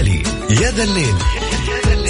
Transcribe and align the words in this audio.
الهلالي 0.00 0.22
يا 0.50 0.70
ذا 0.70 0.84
الليل. 0.84 1.14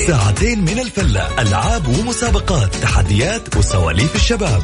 ساعتين 0.07 0.61
من 0.61 0.79
الفلة 0.79 1.43
ألعاب 1.43 1.89
ومسابقات 1.89 2.75
تحديات 2.75 3.57
وسواليف 3.57 4.15
الشباب. 4.15 4.63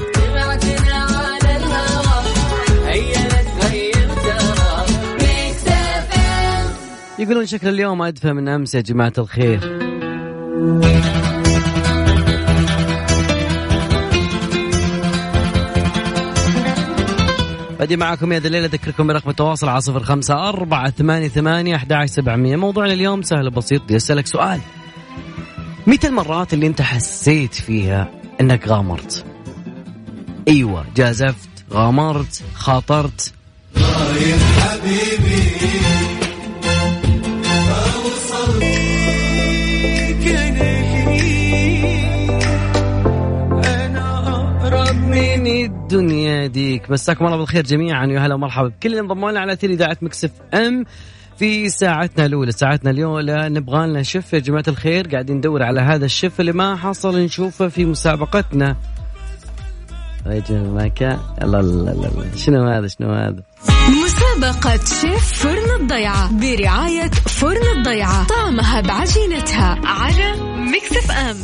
يقولون 7.19 7.46
شكل 7.46 7.69
اليوم 7.69 8.03
أدفى 8.03 8.32
من 8.32 8.48
أمس 8.48 8.74
يا 8.74 8.80
جماعة 8.80 9.12
الخير. 9.19 9.60
بدي 17.83 17.96
معكم 17.96 18.33
يا 18.33 18.38
دليل 18.38 18.64
أذكركم 18.64 19.06
برقم 19.06 19.30
التواصل 19.30 19.69
على 19.69 19.80
صفر 19.80 20.02
خمسة 20.02 20.48
أربعة 20.48 20.91
ثمانية 20.91 21.28
ثمانية 21.28 21.77
أحد 21.77 22.05
سبعمية. 22.05 22.56
موضوعنا 22.56 22.92
اليوم 22.92 23.22
سهل 23.22 23.46
وبسيط 23.46 23.82
بدي 23.82 23.96
أسألك 23.96 24.27
سؤال. 24.27 24.60
متى 25.86 26.06
المرات 26.06 26.55
اللي 26.55 26.66
أنت 26.66 26.82
حسيت 26.82 27.55
فيها 27.55 28.10
أنك 28.41 28.68
غامرت؟ 28.68 29.24
أيوة 30.48 30.84
جازفت 30.96 31.48
غامرت 31.72 32.42
خاطرت. 32.55 33.34
حبيبي. 34.60 35.42
الدنيا 45.92 46.46
ديك 46.46 46.91
مساكم 46.91 47.27
الله 47.27 47.37
بالخير 47.37 47.64
جميعا. 47.64 48.06
يا 48.06 48.20
هلا 48.20 48.34
ومرحبا 48.34 48.69
بكل 48.69 48.88
اللي 48.88 49.00
انضموا 49.00 49.30
لنا 49.30 49.41
على 49.41 49.56
تيلي 49.56 49.74
إذاعة 49.74 49.96
مكسف 50.02 50.30
إم 50.55 50.84
في 51.38 51.69
ساعتنا 51.69 52.27
الأولى. 52.27 52.52
ساعتنا 52.52 52.91
الاولى 52.91 53.48
نبغى 53.48 53.87
لنا 53.87 54.02
شيف 54.02 54.33
يا 54.33 54.39
جماعة 54.39 54.64
الخير. 54.69 55.08
قاعدين 55.08 55.36
ندور 55.36 55.62
على 55.62 55.81
هذا 55.81 56.05
الشيف 56.05 56.41
اللي 56.41 56.53
ما 56.53 56.77
حصل 56.77 57.19
نشوفه 57.19 57.69
في 57.69 57.84
مسابقتنا. 57.84 58.77
رجل 60.27 60.70
ما 60.70 60.89
كان 60.89 61.19
لا 61.42 61.47
لا 61.47 61.91
لا 61.91 62.36
شنو 62.36 62.69
هذا؟ 62.69 62.86
شنو 62.86 63.12
هذا؟ 63.12 63.42
مسابقة 64.05 64.84
شيف 64.84 65.33
فرن 65.33 65.81
الضيعة 65.81 66.33
برعاية 66.41 67.11
فرن 67.11 67.78
الضيعة. 67.78 68.27
طعمها 68.27 68.81
بعجينتها 68.81 69.81
على 69.84 70.52
Mix 70.70 70.97
FM. 70.97 71.36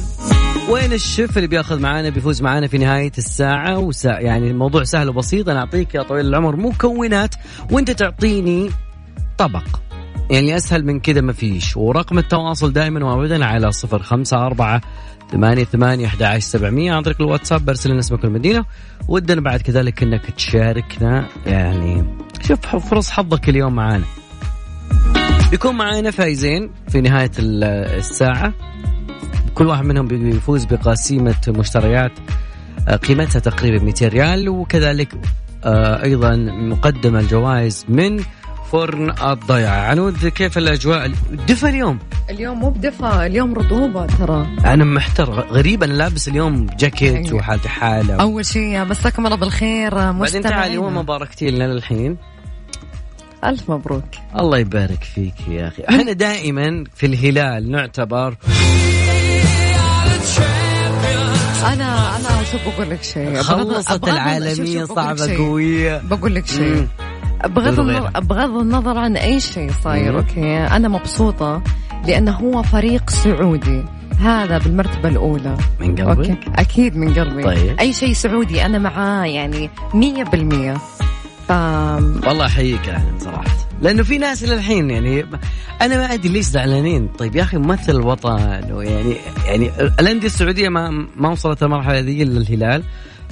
وين 0.70 0.92
الشيف 0.92 1.36
اللي 1.36 1.48
بياخذ 1.48 1.80
معانا 1.80 2.08
بيفوز 2.08 2.42
معانا 2.42 2.66
في 2.66 2.78
نهاية 2.78 3.12
الساعة؟ 3.19 3.78
وسا 3.78 4.19
يعني 4.19 4.50
الموضوع 4.50 4.84
سهل 4.84 5.08
وبسيط. 5.08 5.48
أنا 5.48 5.60
أعطيك 5.60 5.94
يا 5.94 6.02
طويل 6.02 6.27
العمر 6.27 6.56
مكونات 6.56 7.34
وأنت 7.70 7.91
تعطيني 7.91 8.70
طبق. 9.38 9.64
يعني 10.30 10.56
أسهل 10.56 10.84
من 10.84 11.00
كذا 11.00 11.20
ما 11.20 11.33
فيش. 11.33 11.77
ورقم 11.77 12.19
التواصل 12.19 12.72
دائما 12.72 13.05
وأبدا 13.05 13.44
على 13.44 13.72
صفر 13.72 14.02
خمسة 14.02 14.47
أربعة 14.47 14.80
ثمانية 15.32 15.64
ثمانية 15.64 16.06
أحد 16.06 16.22
عشر 16.22 16.38
سبعمية. 16.38 16.92
عن 16.92 17.03
طريق 17.03 17.22
الواتساب 17.22 17.64
برسل 17.64 17.91
لنا 17.91 17.98
اسمك 17.98 18.25
المدينة 18.25 18.64
ودنا 19.08 19.41
بعد 19.41 19.62
كذلك 19.62 20.03
أنك 20.03 20.30
تشاركنا. 20.30 21.28
يعني 21.47 22.16
شوف 22.48 22.60
فرص 22.60 23.10
حظك 23.10 23.48
اليوم 23.48 23.75
معانا. 23.75 24.05
بيكون 25.50 25.77
معانا 25.77 26.10
فايزين 26.10 26.70
في 26.88 27.00
نهاية 27.00 27.30
الساعة. 27.38 28.55
كل 29.59 29.67
واحد 29.67 29.84
منهم 29.84 30.06
بيفوز 30.06 30.64
بقسيمة 30.64 31.34
مشتريات 31.48 32.12
آه، 32.89 32.97
قيمتها 32.97 33.39
تقريبا 33.39 33.84
200 33.84 34.09
ريال 34.09 34.48
وكذلك 34.48 35.15
آه، 35.65 36.03
أيضا 36.03 36.37
مقدمة 36.37 37.20
الجوائز 37.20 37.87
من 37.89 38.25
فرن 38.73 39.11
الضيعة 39.11 39.81
عنود 39.81 40.27
كيف 40.27 40.59
الأجواء؟ 40.59 41.12
دفى 41.48 41.69
اليوم. 41.69 41.98
اليوم 42.31 42.59
مو 42.59 42.70
بدفى 42.70 43.27
اليوم 43.27 43.55
رطوبة 43.55 44.06
ترى. 44.06 44.47
أنا 44.65 44.84
محتر 44.84 45.31
غريب 45.31 45.83
أنا 45.83 45.93
لابس 45.93 46.28
اليوم 46.28 46.67
جاكيت 46.67 47.15
أيوة. 47.15 47.34
وحالتي 47.34 47.69
حالة. 47.69 48.15
أول 48.15 48.47
شيء 48.47 48.84
مساكم 48.84 49.27
الله 49.27 49.37
بالخير 49.37 49.94
بعدين 50.12 50.43
تعالي 50.43 50.78
وما 50.78 51.03
باركتي 51.03 51.50
لنا 51.50 51.65
للحين. 51.65 52.16
ألف 53.44 53.71
مبروك. 53.71 54.05
الله 54.38 54.59
يبارك 54.59 55.05
فيك 55.05 55.49
يا 55.49 55.69
أخي. 55.69 55.82
إحنا 55.91 56.12
دائما 56.12 56.84
في 56.94 57.06
الهلال 57.06 57.71
نعتبر 57.71 58.37
أنا 61.73 62.17
أنا 62.17 62.45
شوف 62.53 62.61
بقول 62.69 62.91
لك 62.91 63.03
شيء؟ 63.03 63.43
خلصت 63.43 64.09
العالمية 64.09 64.84
صعبة 64.84 65.37
قوية. 65.37 66.03
بقول 66.11 66.34
لك 66.34 66.47
شيء. 66.47 66.87
بغض 67.45 67.81
النظر 67.81 68.21
بغض 68.21 68.56
النظر 68.56 68.99
عن 68.99 69.17
أي 69.17 69.41
شيء 69.41 69.71
صاير 69.84 70.19
okay؟ 70.19 70.56
أنا 70.56 70.89
مبسوطة 70.89 71.62
لأنه 72.06 72.33
هو 72.33 72.62
فريق 72.62 73.11
سعودي. 73.11 73.84
هذا 74.21 74.59
بالمرتبة 74.59 75.09
الأولى. 75.09 75.56
من 75.81 75.95
قلبك؟ 75.95 76.29
okay. 76.28 76.38
أكيد 76.56 76.97
من 76.97 77.15
قلبي. 77.15 77.43
طيب. 77.43 77.79
أي 77.81 77.93
شيء 77.93 78.12
سعودي 78.12 78.67
أنا 78.67 78.79
معاه 78.79 79.25
يعني 79.25 79.71
مية 79.95 80.25
بالمية. 80.25 80.75
ف... 81.49 81.50
والله 81.50 82.47
أحييك 82.47 82.89
يعني 82.89 83.21
صراحة. 83.21 83.68
لأنه 83.83 84.03
في 84.03 84.19
ناس 84.19 84.44
للحين 84.44 84.91
يعني 84.91 85.27
أنا 85.83 85.97
ما 85.97 86.15
أدري 86.15 86.28
ليش 86.28 86.44
زعلانين. 86.44 87.09
طيب 87.09 87.37
يا 87.37 87.43
أخي 87.43 87.56
ممثل 87.56 87.93
الوطن 87.93 88.39
يعني 88.39 89.16
يعني 89.47 89.71
الأندية 90.00 90.27
السعودية 90.27 90.69
ما 90.69 90.91
ما 91.16 91.28
وصلت 91.28 91.62
المرحله 91.62 91.99
ذي 91.99 92.22
إلا 92.22 92.41
الهلال. 92.41 92.83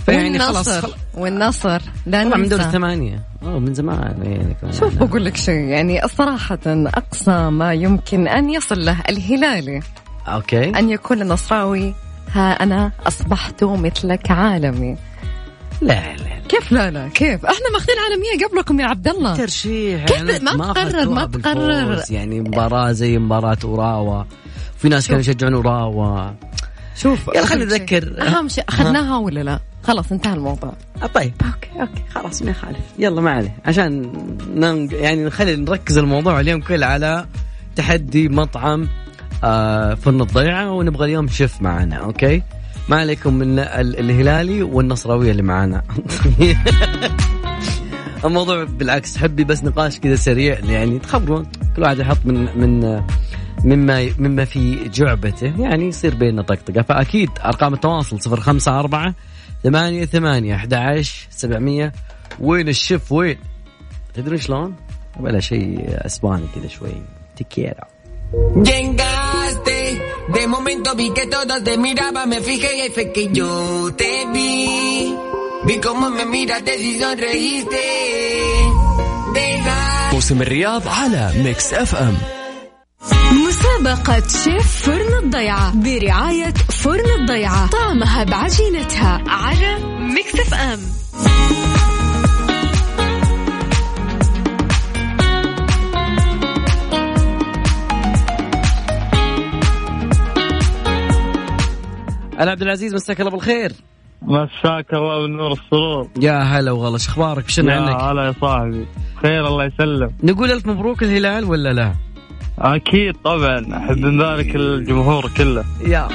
فيعني 0.06 0.38
خلاص. 0.38 0.68
خل... 0.68 0.92
والنصر 1.14 1.82
لا 2.06 2.24
من 2.24 2.48
دور 2.48 2.60
الثمانية. 2.60 3.22
أوه 3.42 3.58
من 3.58 3.74
زمان 3.74 4.22
يعني 4.22 4.72
شوف 4.72 4.94
بقول 4.94 5.24
لك 5.24 5.36
شيء 5.36 5.60
يعني 5.60 6.00
صراحة 6.08 6.58
أقصى 6.66 7.50
ما 7.50 7.74
يمكن 7.74 8.28
أن 8.28 8.50
يصل 8.50 8.84
له 8.84 9.00
الهلالي. 9.08 9.80
أوكي. 10.28 10.78
أن 10.78 10.90
يكون 10.90 11.22
النصراوي 11.22 11.94
ها 12.32 12.62
أنا 12.62 12.92
أصبحت 13.06 13.64
مثلك 13.64 14.30
عالمي. 14.30 14.96
لا 15.80 16.16
لا. 16.16 16.40
كيف 16.48 16.72
لا 16.72 16.90
لا 16.90 17.08
كيف؟ 17.08 17.44
إحنا 17.46 17.70
ماخذين 17.72 17.96
عالمية 17.98 18.46
قبلكم 18.46 18.80
يا 18.80 18.86
عبد 18.86 19.08
الله. 19.08 19.36
ترشيح 19.36 20.04
كيف 20.04 20.28
يعني 20.28 20.44
ما 20.44 20.72
تقرر 20.72 21.10
ما 21.10 21.26
تقرر؟ 21.26 22.02
يعني 22.10 22.40
مباراة 22.40 22.92
زي 22.92 23.18
مباراة 23.18 23.58
أوراوا. 23.64 24.24
في 24.78 24.88
ناس 24.88 25.06
كانوا 25.06 25.20
يشجعون 25.20 25.54
أوراوا. 25.54 26.30
شوف 26.96 27.28
يلا 27.34 27.46
خلينا 27.46 27.64
نذكر. 27.64 28.26
أهم 28.26 28.48
شيء 28.48 28.64
أخذناها 28.68 29.18
ولا 29.18 29.40
لا؟ 29.40 29.60
خلاص 29.82 30.12
انتهى 30.12 30.34
الموضوع. 30.34 30.72
آه، 31.02 31.06
طيب. 31.06 31.32
okay 31.44 31.80
okay 31.80 32.02
خلاص 32.14 32.42
ما 32.42 32.50
يخالف. 32.50 32.78
يلا 32.98 33.20
ما 33.20 33.30
عليه. 33.30 33.56
عشان 33.64 34.12
يعني 34.92 35.24
نخلي 35.24 35.56
نركز 35.56 35.98
الموضوع 35.98 36.40
اليوم 36.40 36.60
كله 36.60 36.86
على 36.86 37.26
تحدي 37.76 38.28
مطعم 38.28 38.88
آه 39.44 39.94
فرن 39.94 40.20
الضيعة 40.20 40.72
ونبغى 40.72 41.04
اليوم 41.04 41.28
شيف 41.28 41.62
معنا 41.62 41.96
okay؟ 41.96 42.42
ما 42.88 42.96
عليكم 42.96 43.34
من 43.34 43.58
الهلالي 43.58 44.62
والنصراويه 44.62 45.30
اللي 45.30 45.42
معانا. 45.42 45.82
الموضوع 48.24 48.64
بالعكس 48.64 49.18
حبي 49.18 49.44
بس 49.44 49.64
نقاش 49.64 50.00
كذا 50.00 50.16
سريع 50.16 50.58
يعني 50.58 50.98
تخبرون 50.98 51.46
كل 51.76 51.82
واحد 51.82 51.98
يحط 51.98 52.18
من 52.24 52.60
من 52.60 53.02
مما 53.64 54.08
مما 54.18 54.44
في 54.44 54.88
جعبته 54.88 55.52
يعني 55.58 55.88
يصير 55.88 56.14
بيننا 56.14 56.42
طقطقة. 56.42 56.82
فأكيد 56.82 57.30
أرقام 57.44 57.74
التواصل 57.74 58.32
054 58.32 59.14
ثمانية 59.62 60.04
ثمانية 60.04 60.54
أحد 60.54 60.74
عشر 60.74 61.26
سبعمية. 61.30 61.92
وين 62.40 62.68
الشف؟ 62.68 63.12
وين؟ 63.12 63.36
تدرون 64.14 64.38
شلون؟ 64.38 64.74
ولا 65.20 65.40
شيء 65.40 65.84
أسباني 66.06 66.46
كذا 66.54 66.68
شوي. 66.68 67.02
تكيرا. 67.36 67.84
De 70.28 70.46
momento 70.46 70.94
vi 70.94 71.10
que 71.10 71.26
todos 71.26 71.62
te 71.62 71.78
miraban, 71.78 72.28
me 72.28 72.40
fijé 72.40 72.76
y 72.76 72.80
ahí 72.82 72.90
fue 72.90 73.12
que 73.12 73.28
yo 73.28 73.90
te 73.96 74.26
vi. 74.32 75.14
Vi 75.64 75.80
cómo 75.80 76.10
me 76.10 76.24
miraste 76.24 76.76
y 76.76 76.98
sonreíste. 76.98 77.82
موسم 80.12 80.42
الرياض 80.42 80.88
على 80.88 81.32
Mix 81.44 81.74
FM 81.74 82.16
مسابقة 83.32 84.22
شيف 84.44 84.82
فرن 84.82 85.24
الضيعة 85.24 85.72
برعاية 85.74 86.54
فرن 86.82 87.20
الضيعة 87.20 87.70
طعمها 87.70 88.24
بعجينتها 88.24 89.24
على 89.26 89.78
Mix 89.98 90.34
FM 90.34 90.80
أنا 102.40 102.50
عبد 102.50 102.62
العزيز 102.62 102.94
مساك 102.94 103.20
الله 103.20 103.30
بالخير. 103.30 103.72
مساك 104.22 104.94
الله 104.94 105.22
بالنور 105.22 105.52
السرور. 105.52 106.08
يا 106.20 106.38
هلا 106.38 106.72
وغلا 106.72 106.96
أخبارك؟ 106.96 107.44
بشن 107.44 107.70
عنك 107.70 107.88
يا 107.88 108.12
هلا 108.12 108.26
يا 108.26 108.34
صاحبي. 108.40 108.86
خير 109.22 109.46
الله 109.46 109.64
يسلم. 109.64 110.10
نقول 110.22 110.52
ألف 110.52 110.66
مبروك 110.66 111.02
الهلال 111.02 111.44
ولا 111.44 111.72
لا؟ 111.72 111.94
أكيد 112.58 113.14
طبعا. 113.24 113.76
أحب 113.76 113.98
نبارك 113.98 114.56
الجمهور 114.56 115.30
كله. 115.36 115.64
يا. 115.86 116.08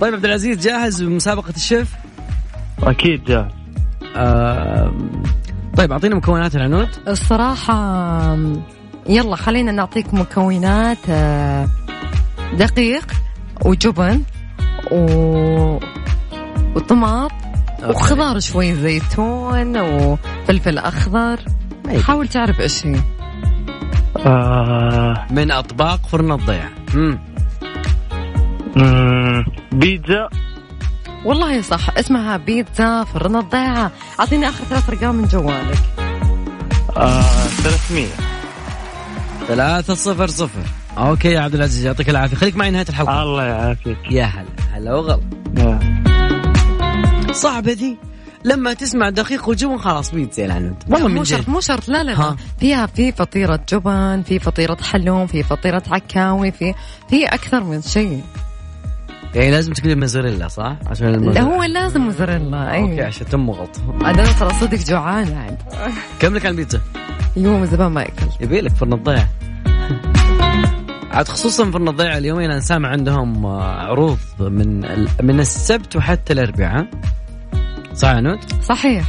طيب 0.00 0.14
عبد 0.14 0.24
العزيز 0.24 0.66
جاهز 0.66 1.02
بمسابقة 1.02 1.52
الشيف؟ 1.56 1.94
أكيد 2.82 3.24
جاهز. 3.24 3.52
آه 4.16 4.92
طيب 5.76 5.92
أعطينا 5.92 6.14
مكونات 6.14 6.56
العنود. 6.56 6.88
الصراحة 7.08 8.38
يلا 9.08 9.36
خلينا 9.36 9.72
نعطيك 9.72 10.14
مكونات 10.14 10.98
آه، 11.10 11.68
دقيق 12.52 13.12
وجبن 13.64 14.22
و... 14.90 15.78
وطماط 16.76 17.30
وخضار 17.84 18.40
شوي 18.40 18.74
زيتون 18.74 19.76
وفلفل 19.76 20.78
أخضر. 20.78 21.40
حاول 22.06 22.28
تعرف 22.28 22.60
إيش 22.60 22.86
هي. 22.86 23.00
آه 24.26 25.26
من 25.30 25.50
أطباق 25.50 26.06
فرن 26.06 26.32
الضيعه 26.32 26.70
بيتزا. 29.72 30.28
والله 31.24 31.60
صح 31.60 31.98
اسمها 31.98 32.36
بيتزا 32.36 33.04
فرن 33.04 33.36
الضيعه 33.36 33.90
أعطيني 34.20 34.48
آخر 34.48 34.64
ثلاث 34.64 34.88
أرقام 34.88 35.14
من 35.14 35.24
جوالك. 35.24 35.82
آه 36.96 37.22
300 37.46 38.06
ثلاثة 39.48 39.94
صفر 39.94 40.26
صفر. 40.26 40.79
أوكي 40.98 41.28
يا 41.28 41.40
عبد 41.40 41.54
العزيز 41.54 41.86
يعطيك 41.86 42.10
العافية. 42.10 42.36
خليك 42.36 42.56
معي 42.56 42.70
نهاية 42.70 42.86
الحلقة. 42.88 43.22
الله 43.22 43.44
يعافيك. 43.44 43.98
يا 44.10 44.24
هلا. 44.24 44.46
هلا 44.72 44.94
وغلا. 44.94 45.20
صعبة 47.32 47.72
ذي 47.72 47.96
لما 48.44 48.74
تسمع 48.74 49.10
دقيق 49.10 49.48
وجبن 49.48 49.78
خلاص 49.78 50.10
بيتزا 50.10 50.44
العنود 50.44 50.76
والله 50.88 51.08
مو 51.08 51.24
شرط 51.24 51.48
مو 51.48 51.60
شرط. 51.60 51.88
لا 51.88 52.02
لا, 52.02 52.12
لا. 52.12 52.36
فيها 52.60 52.86
في 52.86 53.12
فطيرة 53.12 53.60
جبن 53.68 54.22
في 54.26 54.38
فطيرة 54.38 54.76
حلوم 54.82 55.26
في 55.26 55.42
فطيرة 55.42 55.82
عكاوي 55.90 56.50
في 56.50 56.74
في 57.10 57.24
أكثر 57.24 57.64
من 57.64 57.82
شيء. 57.82 58.22
يعني 59.34 59.50
لازم 59.50 59.72
تكون 59.72 60.00
موزاريلا 60.00 60.48
صح؟ 60.48 60.76
عشان 60.86 61.14
الموزاريلا 61.14 61.54
هو 61.54 61.62
لازم 61.62 62.00
موزاريلا 62.00 62.72
اي 62.72 62.80
أوكي 62.80 63.02
عشان 63.02 63.26
تمغط 63.26 63.80
أنا 64.04 64.32
ترى 64.32 64.50
صدق 64.60 64.78
جوعان 64.78 65.32
عاد 65.32 65.58
كم 66.20 66.34
لك 66.34 66.46
على 66.46 66.52
البيتزا؟ 66.52 66.80
يوم 67.36 67.64
زمان 67.64 67.92
ما 67.92 68.02
اكل 68.02 68.26
يبي 68.40 68.60
لك 68.60 68.72
فرن 68.72 68.92
الضيعة 68.92 69.28
عاد 71.10 71.28
خصوصا 71.28 71.70
فرن 71.70 71.88
الضيعة 71.88 72.18
اليومين 72.18 72.50
أنا 72.50 72.60
سامع 72.60 72.88
عندهم 72.88 73.46
عروض 73.46 74.18
من 74.40 74.80
من 75.22 75.40
السبت 75.40 75.96
وحتى 75.96 76.32
الأربعاء. 76.32 76.86
صح 77.94 78.08
عنود؟ 78.08 78.38
صحيح. 78.62 79.04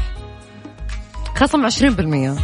خصم 1.36 1.65
20% 1.69 2.38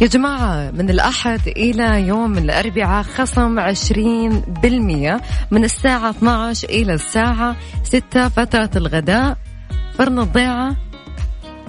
يا 0.00 0.06
جماعة 0.06 0.70
من 0.70 0.90
الأحد 0.90 1.40
إلى 1.48 2.06
يوم 2.06 2.38
الأربعاء 2.38 3.02
خصم 3.02 3.60
20% 3.60 5.20
من 5.50 5.64
الساعة 5.64 6.10
12 6.10 6.68
إلى 6.68 6.94
الساعة 6.94 7.56
6 7.84 8.28
فترة 8.28 8.70
الغداء. 8.76 9.36
فرن 9.98 10.18
الضيعة 10.18 10.76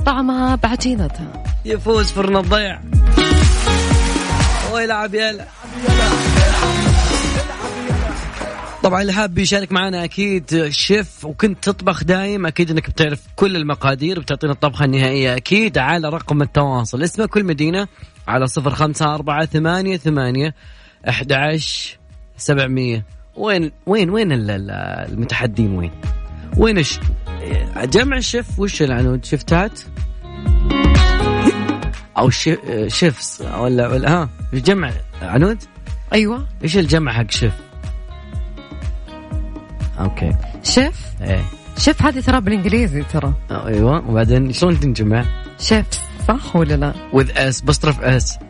طعمها 0.06 0.56
بعجينتها 0.56 1.44
يفوز 1.66 2.12
فرن 2.12 2.38
الضيع 2.38 2.80
ويلعب 4.74 5.16
يلعب 5.16 5.48
طبعا 8.84 9.02
اللي 9.02 9.14
حاب 9.14 9.38
يشارك 9.38 9.72
معنا 9.72 10.04
أكيد 10.04 10.68
شيف 10.70 11.26
وكنت 11.26 11.64
تطبخ 11.64 12.04
دايم 12.04 12.46
أكيد 12.46 12.72
إنك 12.72 12.90
بتعرف 12.90 13.22
كل 13.36 13.56
المقادير 13.56 14.20
وبتعطينا 14.20 14.54
الطبخة 14.54 14.86
النهائية 14.86 15.36
أكيد 15.36 15.78
على 15.78 16.10
رقم 16.10 16.42
التواصل. 16.42 17.04
اسمه 17.04 17.26
كل 17.26 17.44
مدينة 17.44 17.88
على 18.28 18.48
صفر 18.48 18.70
خمسة 18.70 19.16
أربعة 19.16 19.46
ثمانية 19.46 19.98
ثمانية 19.98 20.56
أحد 21.10 21.60
سبعمية. 22.38 23.06
وين 23.36 23.72
وين 23.86 24.10
وين 24.10 24.28
المتحدين 24.32 25.76
وين؟ 25.76 25.92
وين 26.58 26.78
الش... 26.78 27.00
جمع 27.84 28.18
الشيف 28.18 28.60
وش 28.60 28.82
العنود؟ 28.82 29.26
شفتات؟ 29.26 29.80
أو 32.18 32.30
chefs 32.88 33.42
ولا 33.42 33.88
ولا 33.88 34.14
ها 34.14 34.30
جمع 34.54 34.92
عنود؟ 35.22 35.58
أيوه. 36.14 36.48
إيش 36.64 36.78
الجمع 36.78 37.14
حق 37.14 37.32
شيف؟ 37.32 37.54
okay. 40.00 40.36
شيف؟ 40.64 40.96
إيه. 41.22 41.46
شيف 41.78 42.02
هذه 42.02 42.20
ترى 42.20 42.42
بالإنجليزي 42.42 43.04
ترى. 43.04 43.34
أيوه. 43.52 44.10
وبعدين 44.10 44.54
شلون 44.54 44.80
تنجمع؟ 44.80 45.26
chefs 45.60 46.00
صح 46.28 46.56
ولا 46.56 46.74
لا؟ 46.74 46.94
With 47.14 47.38
s 47.38 47.62
بحرف 47.62 48.02
s 48.02 48.38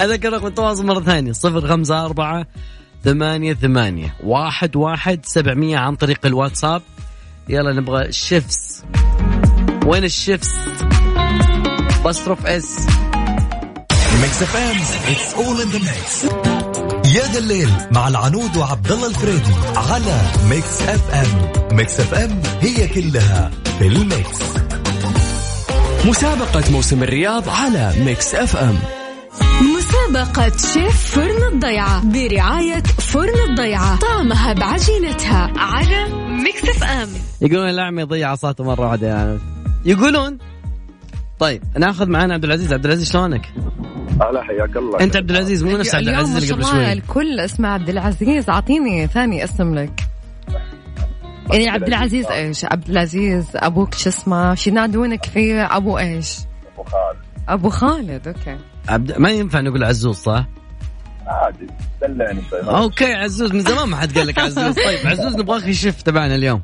اذكر 0.00 0.32
رقم 0.32 0.46
التواصل 0.46 0.86
مرة 0.86 1.00
ثانية. 1.00 1.32
صفر 1.32 1.68
خمسة 1.68 2.04
أربعة 2.04 2.46
ثمانية 3.04 3.54
ثمانية 3.54 4.14
واحد 4.24 4.76
واحد 4.76 5.26
سبعمية 5.26 5.78
عن 5.78 5.96
طريق 5.96 6.26
الواتساب. 6.26 6.82
يلا 7.48 7.72
نبغى 7.72 8.12
chefs 8.12 8.84
وين 9.86 10.04
ال 10.04 10.12
chefs 10.12 10.54
بحرف 12.04 12.46
s. 12.46 12.86
Mix 14.22 14.42
FM 14.42 14.76
it's 15.12 15.34
all 15.34 15.60
in 15.60 15.68
the 15.68 15.78
mix 15.78 16.24
يا 17.14 17.32
ذا 17.32 17.38
الليل 17.38 17.70
مع 17.90 18.08
العنود 18.08 18.56
وعبد 18.56 18.92
الله 18.92 19.06
الفريدي 19.06 19.52
على 19.76 20.20
Mix 20.48 20.82
FM 20.82 21.52
Mix 21.76 22.00
FM 22.00 22.42
هي 22.60 22.88
كلها 22.88 23.50
في 23.78 23.86
ال 23.86 23.96
mix. 23.96 24.38
مسابقة 26.04 26.70
موسم 26.70 27.02
الرياض 27.02 27.48
على 27.48 27.94
Mix 27.98 28.34
FM 28.34 28.78
مسابقة 29.76 30.52
شيف 30.74 31.14
فرن 31.14 31.52
الضيعة 31.52 32.04
برعاية 32.04 32.82
فرن 32.82 33.50
الضيعة. 33.50 33.98
طعمها 33.98 34.52
بعجينتها 34.52 35.52
على 35.56 36.08
Mix 36.28 36.64
FM 36.64 37.08
يقولون 37.40 37.68
الأعمى 37.68 38.02
يضيع 38.02 38.30
عصاته 38.30 38.64
مرة 38.64 38.86
واحدة. 38.88 39.06
يعني 39.06 39.38
يقولون 39.84 40.38
طيب 41.38 41.62
ناخذ 41.78 42.08
معنا 42.08 42.34
عبد 42.34 42.44
العزيز. 42.44 42.72
عبد 42.72 42.84
العزيز 42.84 43.10
شلونك؟ 43.10 43.46
هلا 44.20 44.42
حياك 44.42 44.76
الله. 44.76 45.00
أنت 45.00 45.16
عبد 45.16 45.30
العزيز 45.30 45.64
مو 45.64 45.76
نفس 45.76 45.94
عبد 45.94 46.08
العزيز 46.08 46.36
اللي 46.36 46.52
قبل 46.52 46.64
شوي. 46.64 46.92
الكل 46.92 47.40
اسمه 47.40 47.68
عبد 47.68 47.88
العزيز. 47.88 48.50
أعطيني 48.50 49.06
ثاني 49.06 49.44
اسم 49.44 49.74
لك. 49.74 50.00
يعني 51.50 51.68
عبد 51.68 51.88
العزيز. 51.88 52.26
إيش؟ 52.26 52.64
عبد 52.64 52.88
العزيز 52.90 53.46
أبوك 53.54 53.94
شو 53.94 54.08
اسمه؟ 54.08 54.54
شو 54.54 54.70
ينادونك 54.70 55.24
فيه؟ 55.24 55.76
أبو 55.76 55.98
إيش؟ 55.98 56.38
أبو 56.78 56.84
خالد. 56.84 57.18
أبو 57.48 57.68
خالد 57.68 58.28
okay. 58.28 58.58
عبد 58.88 59.18
ما 59.18 59.30
ينفع 59.30 59.60
نقول 59.60 59.84
عزوز 59.84 60.16
صح؟ 60.16 60.44
عادي 61.26 61.66
دلعني 62.02 62.40
شوي. 62.50 62.60
okay 62.60 63.14
عزوز 63.14 63.52
من 63.52 63.60
زمان 63.60 63.88
ما 63.88 63.96
حد 63.96 64.18
قال 64.18 64.26
لك 64.26 64.38
عزوز. 64.38 64.74
طيب 64.86 65.06
عزوز 65.06 65.36
نبغاك 65.36 65.68
الشيف 65.68 66.02
تبعنا 66.02 66.34
اليوم. 66.34 66.62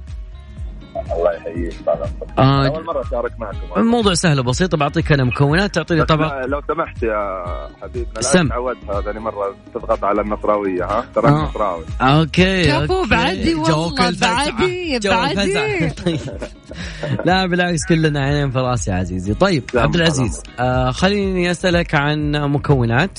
آه 2.38 2.66
أول 2.66 2.84
مرة 2.84 3.00
أشارك 3.02 3.32
معكم 3.38 3.58
الموضوع 3.76 4.14
سهل 4.14 4.40
وبسيط 4.40 4.74
بعطيك 4.74 5.12
أنا 5.12 5.24
مكونات 5.24 5.74
تعطيني 5.74 6.04
طبق 6.04 6.46
لو 6.46 6.60
سمحت 6.68 7.02
يا 7.02 7.44
حبيبنا 7.82 8.14
لا 8.14 8.20
سم. 8.20 8.48
تعودها 8.48 9.00
ثاني 9.00 9.20
مرة 9.20 9.54
تضغط 9.74 10.04
على 10.04 10.20
النصراوية 10.20 10.84
ها؟ 10.84 11.04
ترى 11.14 11.28
آه. 11.28 11.42
نصراوي 11.44 11.84
okay 12.00 12.64
كفو 12.64 13.04
بعدي 13.10 13.54
والله 13.54 13.94
بعدي 14.20 15.04
بعدي. 15.04 15.92
لا 17.26 17.46
بالعكس 17.46 17.80
كلنا 17.88 18.20
عينين 18.24 18.50
في 18.50 18.58
راسي 18.58 18.92
عزيزي. 18.92 19.34
طيب 19.34 19.64
عبد 19.74 19.94
العزيز 19.94 20.42
آه 20.60 20.90
خليني 20.90 21.50
أسألك 21.50 21.94
عن 21.94 22.32
مكونات 22.32 23.18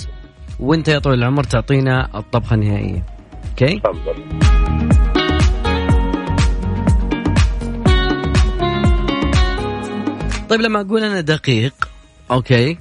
وأنت 0.60 0.88
يا 0.88 1.00
طويل 1.00 1.20
العمر 1.20 1.44
تعطينا 1.44 2.10
الطبخة 2.16 2.54
النهائية. 2.54 3.04
okay؟ 3.50 3.80
تفضل. 3.80 5.01
طيب 10.52 10.62
لما 10.62 10.82
أقول 10.82 11.04
أنا 11.04 11.22
دقيق 11.22 11.90
okay. 12.32 12.78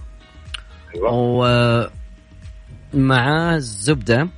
أيوه. 0.95 1.91
ومعاه 2.95 3.59
زبدة 3.59 4.29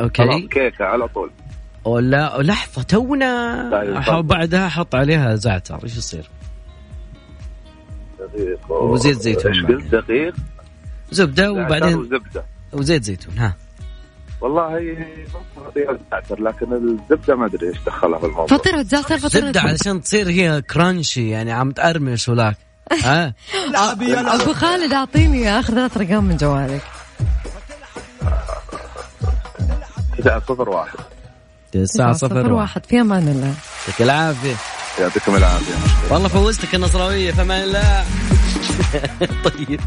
أوكي. 0.00 0.40
كيكة 0.40 0.84
على 0.84 1.08
طول. 1.08 1.30
ولا 1.84 2.42
لحظة 2.42 2.82
تونا 2.82 4.04
طيب 4.06 4.26
بعدها 4.26 4.66
أحط 4.66 4.94
عليها 4.94 5.34
زعتر. 5.34 5.80
إيش 5.84 5.96
يصير؟ 5.96 6.30
دقيق. 8.18 8.70
وزيت 8.70 9.20
زيتون 9.20 9.52
إيش 9.52 9.64
قلت؟ 9.64 9.94
دقيق؟ 9.94 10.34
زبدة 11.10 11.52
وبعدين 11.52 11.98
وزبدة. 11.98 12.44
وزيت 12.72 13.04
زيتون 13.04 13.38
ها. 13.38 13.56
والله 14.40 14.96
فطيرة 15.56 15.98
زعتر 16.10 16.42
لكن 16.42 16.72
الزبدة 16.72 17.36
ما 17.36 17.46
أدري 17.46 17.68
إيش 17.68 17.78
دخلها 17.86 18.18
في 18.18 18.26
الموضوع. 18.26 18.58
فطيرة 18.58 18.82
زعتر 18.82 19.18
فطيرة 19.18 19.46
زبدة 19.46 19.60
علشان 19.60 20.00
تصير 20.00 20.28
هي 20.28 20.62
كرانشي 20.62 21.30
يعني 21.30 21.52
عم 21.52 21.70
تقرمش 21.70 22.28
ولاك. 22.28 22.56
ها؟ 22.92 23.34
أبو 24.14 24.52
خالد 24.52 24.92
أعطيني 24.92 25.58
آخر 25.58 25.74
ثلاث 25.74 25.96
ارقام 25.96 26.24
من 26.24 26.36
جوالك. 26.36 26.82
9 30.18 30.40
0 30.40 30.68
1 30.68 30.90
9 31.72 32.12
0 32.12 32.52
1 32.52 32.86
في 32.86 33.00
أمان 33.00 33.28
الله. 33.28 33.54
يعطيك 33.86 34.02
العافية. 34.02 34.54
يعطيكم 35.00 35.36
العافية. 35.36 35.74
والله 36.10 36.28
فوزتك 36.28 36.74
النصراويه 36.74 37.32
في 37.32 37.42
أمان 37.42 37.62
الله. 37.62 38.04
طيب. 39.50 39.80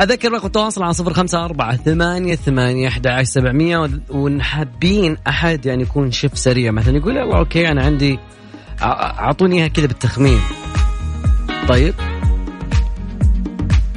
أذكر 0.00 0.32
رقم 0.32 0.46
التواصل 0.46 0.82
على 0.82 0.92
صفر 0.92 1.12
خمسة 1.12 1.44
أربعة 1.44 1.76
ثمانية 1.76 2.36
ثمانية 2.36 2.88
أحد 2.88 3.06
عشر 3.06 3.24
سبعمية 3.24 3.90
ونحبين 4.10 5.16
أحد 5.28 5.66
يعني 5.66 5.82
يكون 5.82 6.10
شيف 6.10 6.38
سريع. 6.38 6.70
مثلا 6.72 6.96
يقول 6.96 7.16
يلا 7.16 7.38
أوكي 7.38 7.68
أنا 7.68 7.84
عندي 7.84 8.18
أعطوني 8.82 9.58
إياها 9.58 9.68
كذا 9.68 9.86
بالتخمين. 9.86 10.40
طيب. 11.70 11.94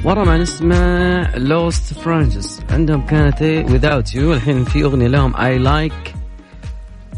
ورا 0.04 0.24
ما 0.24 0.38
نسمع 0.38 1.30
Lost 1.36 1.94
Frequencies 1.94 2.60
عندهم 2.70 3.06
كانت 3.06 3.42
إيه؟ 3.42 3.66
Without 3.66 4.06
you. 4.14 4.16
الحين 4.16 4.64
في 4.64 4.84
أغنية 4.84 5.08
لهم 5.08 5.34
I 5.34 5.58
like 5.66 6.08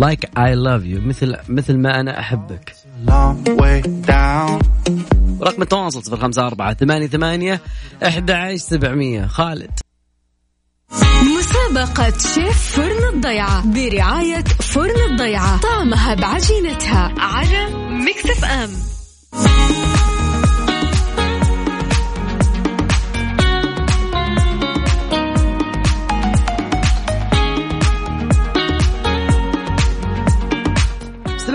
like 0.02 0.24
I 0.38 0.54
love 0.54 0.84
you. 0.84 1.06
مثل 1.06 1.36
مثل 1.48 1.78
ما 1.78 2.00
أنا 2.00 2.20
أحبك. 2.20 2.74
رقم 5.42 5.62
التواصل 5.62 6.02
صفر 6.02 6.16
خمسة 6.16 6.46
أربعة 6.46 6.74
ثمانية 6.74 7.06
ثمانية 7.06 7.60
أحد 8.06 8.30
عشر 8.30 8.56
سبعمية. 8.56 9.26
خالد. 9.26 9.70
مسابقة 11.38 12.18
شيف 12.18 12.76
فرن 12.76 13.14
الضيعة 13.14 13.72
برعاية 13.72 14.44
فرن 14.44 15.10
الضيعة. 15.10 15.60
طعمها 15.60 16.14
بعجينتها 16.14 17.14
على 17.18 17.66
Mix 18.04 18.30
FM. 18.30 18.70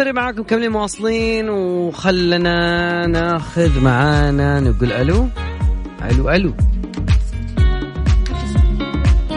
مستمرين 0.02 0.16
معاكم 0.16 0.44
كاملين 0.44 0.72
مواصلين 0.72 1.50
وخلنا 1.50 3.08
ناخذ 3.08 3.80
معانا 3.82 4.60
نقول 4.60 4.94
ألو. 4.94 5.28
ألو 6.12 6.30
ألو. 6.30 6.54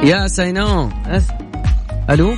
يا 0.02 0.26
سينو 0.26 0.90
أس... 1.06 1.22
ألو. 2.10 2.36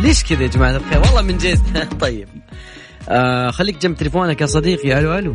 ليش 0.00 0.24
كذا 0.24 0.42
يا 0.42 0.48
جماعة 0.48 0.76
الخير؟ 0.76 1.00
والله 1.00 1.22
من 1.22 1.38
جد. 1.38 1.88
طيب. 2.00 2.28
آه 3.08 3.50
خليك 3.50 3.82
جنب 3.82 3.96
تليفونك 3.96 4.40
يا 4.40 4.46
صديقي. 4.46 4.98
ألو 4.98 5.18
ألو. 5.18 5.34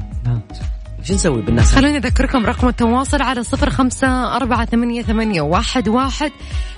إيش 1.04 1.12
نسوي 1.12 1.42
بالناس؟ 1.42 1.76
خلوني 1.76 1.98
أذكركم 1.98 2.46
رقم 2.46 2.68
التواصل 2.68 3.22
على 3.22 3.44
صفر 3.44 3.70
خمسة 3.70 4.36
أربعة 4.36 4.66
ثمانية, 4.66 5.02
ثمانية 5.02 5.42
واحد, 5.42 5.88
واحد. 5.88 6.32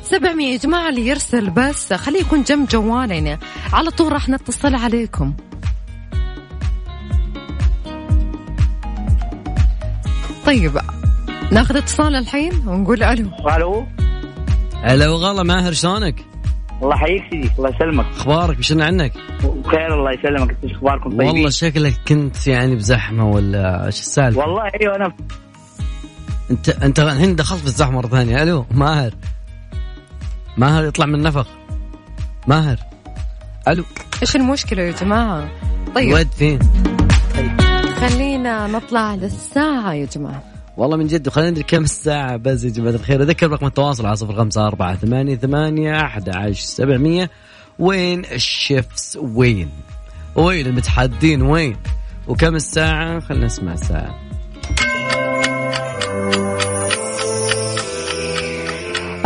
سبعمية 0.04 0.54
يا 0.54 0.58
جماعة 0.58 0.90
اللي 0.90 1.08
يرسل 1.08 1.50
بس. 1.50 1.94
خليه 1.94 2.20
يكون 2.20 2.44
جنب 2.44 2.68
جواله 2.68 3.14
يعني 3.14 3.40
على 3.74 3.92
طول 3.92 4.14
راح 4.14 4.30
نتصل 4.30 4.76
عليكم. 4.76 5.34
طيب 10.46 10.80
ناخذ 11.52 11.78
اتصال 11.78 12.16
الحين 12.16 12.68
ونقول 12.68 13.04
ألو. 13.04 13.30
ألو. 13.56 13.88
هلا 14.84 15.10
وغلا 15.10 15.44
ماهر 15.44 15.74
شلونك؟ 15.74 16.35
الله 16.84 16.96
يحييك 16.96 17.24
سيدي 17.32 17.52
الله 17.58 17.70
يسلمك. 17.70 18.06
أخبارك؟ 18.06 18.58
بشرنا 18.58 18.86
عنك؟ 18.86 19.14
بخير 19.44 19.94
الله 19.94 20.12
يسلمك. 20.12 20.58
إيش 20.64 20.72
أخباركم 20.72 21.10
طيبين؟ 21.10 21.28
والله 21.28 21.50
شكلك 21.50 21.94
كنت 22.08 22.48
يعني 22.48 22.76
بزحمة 22.76 23.30
ولا 23.30 23.86
إيش 23.86 24.00
السالفة؟ 24.00 24.40
والله 24.40 24.64
أيوه 24.82 24.96
أنا 24.96 25.14
أنت 26.52 26.70
أنت 26.70 27.00
الحين 27.00 27.36
دخلت 27.36 27.60
في 27.60 27.66
الزحمة 27.66 27.96
مرة 27.96 28.08
ثانية. 28.08 28.44
ألو 28.44 28.66
ماهر. 28.72 29.14
ماهر 30.58 30.86
يطلع 30.86 31.06
من 31.06 31.16
النفق. 31.16 31.48
ماهر. 32.48 32.78
ألو. 33.68 33.84
إيش 34.22 34.36
المشكلة 34.36 34.84
يا 34.84 34.92
جماعة؟ 34.92 35.50
طيب. 35.96 36.14
ود 36.14 36.28
فين؟ 36.38 36.60
خلينا 37.96 38.68
نطلع 38.68 39.16
للساعة 39.16 39.94
يا 39.94 40.06
جماعة. 40.06 40.55
والله 40.78 40.98
من 40.98 41.08
جد 41.08 41.28
وخلينا 41.28 41.50
ندري 41.50 41.64
كم 41.64 41.84
الساعة 41.84 42.38
بس 42.38 42.64
يا 42.64 42.70
جماعة 42.70 42.94
الخير 42.94 43.22
أذكر 43.22 43.52
رقم 43.52 43.66
التواصل 43.66 44.06
على 44.06 44.16
صفر 44.16 44.36
خمسة 44.36 44.68
أربعة 44.68 44.96
ثمانية 44.96 45.36
ثمانية 45.36 46.02
أحد 46.02 46.30
عشر 46.30 46.62
سبعمية 46.66 47.30
وين 47.80 48.26
ال 48.26 48.41
chefs 48.41 49.18
وين؟ 49.22 49.70
وين 50.36 50.68
المتحدين 50.68 51.42
وين؟ 51.42 51.78
وكم 52.28 52.56
الساعة؟ 52.56 53.20
خلينا 53.20 53.46
نسمع 53.46 53.74
الساعة 53.74 54.26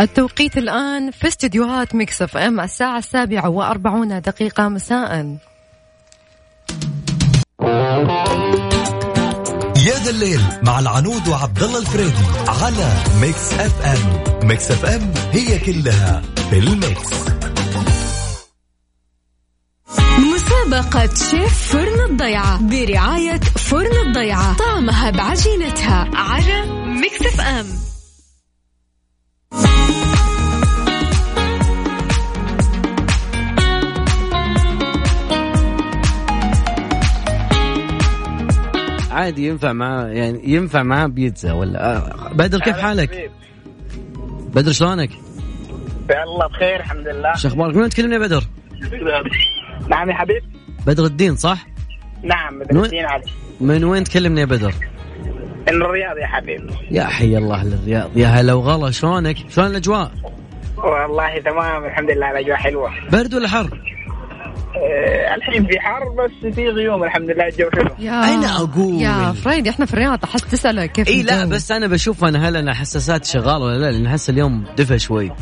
التوقيت 0.00 0.58
الآن 0.58 1.10
في 1.10 1.28
استديوهات 1.28 1.94
Mix 1.94 2.22
FM 2.22 2.60
الساعة 2.60 2.98
السابعة 2.98 3.48
وأربعون 3.48 4.20
دقيقة 4.20 4.68
مساء 4.68 5.36
الليل 10.10 10.40
مع 10.62 10.78
العنود 10.78 11.28
وعبد 11.28 11.62
الله 11.62 11.78
الفريدي 11.78 12.24
على 12.48 12.92
Mix 13.20 13.52
FM 13.52 14.22
Mix 14.48 14.70
FM 14.70 15.12
هي 15.32 15.58
كلها 15.58 16.22
في 16.50 16.58
ال 16.58 16.68
mix. 16.68 17.10
مسابقة 20.18 21.14
شيف 21.14 21.72
فرن 21.72 22.10
الضيعة 22.10 22.62
برعاية 22.62 23.40
فرن 23.40 24.06
الضيعة 24.06 24.56
طعمها 24.56 25.10
بعجينتها 25.10 26.10
على 26.14 26.66
Mix 27.00 27.22
FM 27.22 27.66
عادي 39.10 39.48
ينفع 39.48 39.72
معاه 39.72 40.06
يعني 40.06 40.40
ينفع 40.44 40.82
معاه 40.82 41.06
بيتزا 41.06 41.52
ولا 41.52 41.96
آه، 41.96 42.28
بدر 42.34 42.58
كيف 42.60 42.78
حالك؟ 42.78 43.30
بدر 44.54 44.72
شلونك؟ 44.72 45.10
الله 46.10 46.46
بخير 46.46 46.76
الحمد 46.76 47.08
لله 47.08 47.34
شو 47.34 47.48
أخبارك؟ 47.48 47.76
من 47.76 47.88
تكلمني 47.88 48.14
يا 48.14 48.18
بدر؟ 48.20 48.44
نعم 49.88 50.10
يا 50.10 50.14
حبيب 50.14 50.42
بدر 50.86 51.04
الدين 51.04 51.36
صح؟ 51.36 51.66
نعم 52.22 52.54
نو- 52.54 52.80
مدرسين 52.80 53.04
علي 53.06 53.24
من 53.60 53.84
وين 53.84 54.04
تكلمني 54.04 54.40
يا 54.40 54.46
بدر؟ 54.46 54.74
من 55.68 55.82
الرياض 55.82 56.16
يا 56.18 56.26
حبيب 56.26 56.70
يا 56.90 57.04
حي 57.04 57.36
الله 57.38 57.64
للرياض 57.64 58.16
يا 58.16 58.26
هلا 58.26 58.52
وغلا 58.54 58.90
شلونك؟ 58.90 59.36
شلون 59.50 59.66
الأجواء؟ 59.66 60.10
والله 60.76 61.38
تمام 61.40 61.84
الحمد 61.84 62.10
لله 62.10 62.30
الأجواء 62.30 62.56
حلوة 62.56 62.90
برد 63.12 63.34
ولا 63.34 63.48
حر؟ 63.48 63.80
أه 64.76 65.34
الحين 65.34 65.66
في 65.66 65.80
حر 65.80 66.08
بس 66.08 66.54
في 66.54 66.68
غيوم 66.68 67.04
الحمد 67.04 67.30
لله 67.30 67.48
الجو 67.48 67.70
حلو. 67.70 67.90
يا 67.98 68.34
أنا 68.34 68.56
أقول. 68.56 69.00
يا 69.00 69.32
فريدي 69.32 69.70
إحنا 69.70 69.86
في 69.86 69.94
الرياض 69.94 70.24
أحس 70.24 70.42
تسأله 70.42 70.86
كيف 70.86 71.08
إي 71.08 71.22
لا. 71.22 71.44
بس 71.44 71.72
أنا 71.72 71.86
بشوف 71.86 72.24
أنا 72.24 72.48
هل 72.48 72.56
أنا 72.56 72.74
حساسات 72.74 73.24
شغالة 73.24 73.64
ولا 73.64 73.78
لا 73.78 73.90
لأن 73.90 74.06
أحس 74.06 74.30
اليوم 74.30 74.64
دفى 74.76 74.98
شوي. 74.98 75.32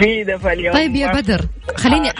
في 0.00 0.24
دفى 0.24 0.52
اليوم. 0.52 0.74
طيب 0.74 0.94
يا 0.94 1.12
بدر 1.12 1.40
خليني 1.76 2.12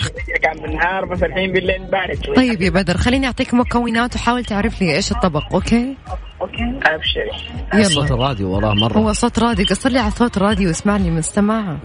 كان 0.43 0.63
بالنهار 0.63 1.05
بس 1.05 1.23
الحين 1.23 1.53
بالليل 1.53 1.85
بارد 1.85 2.25
شوي. 2.25 2.37
طيب 2.37 2.63
يا 2.63 2.71
بدر 2.71 2.97
خليني 2.97 3.27
أعطيك 3.27 3.55
مكونات 3.55 4.17
وحاول 4.17 4.45
تعرف 4.45 4.83
لي 4.83 4.95
إيش 4.95 5.13
الطبق 5.13 5.55
okay؟ 5.55 5.97
okay 6.41 6.81
أبشري. 6.83 7.31
صوت 7.73 7.93
يلا 7.93 8.15
الراديو 8.15 8.51
وراه 8.51 8.75
مرة. 8.75 8.99
هو 8.99 9.13
صوت 9.13 9.39
راديو 9.39 9.67
قصر 9.67 9.91
لي 9.91 9.99
على 9.99 10.11
صوت 10.11 10.39
راديو 10.39 10.69
واسمعني 10.69 11.11
من 11.11 11.19
السماعة 11.19 11.79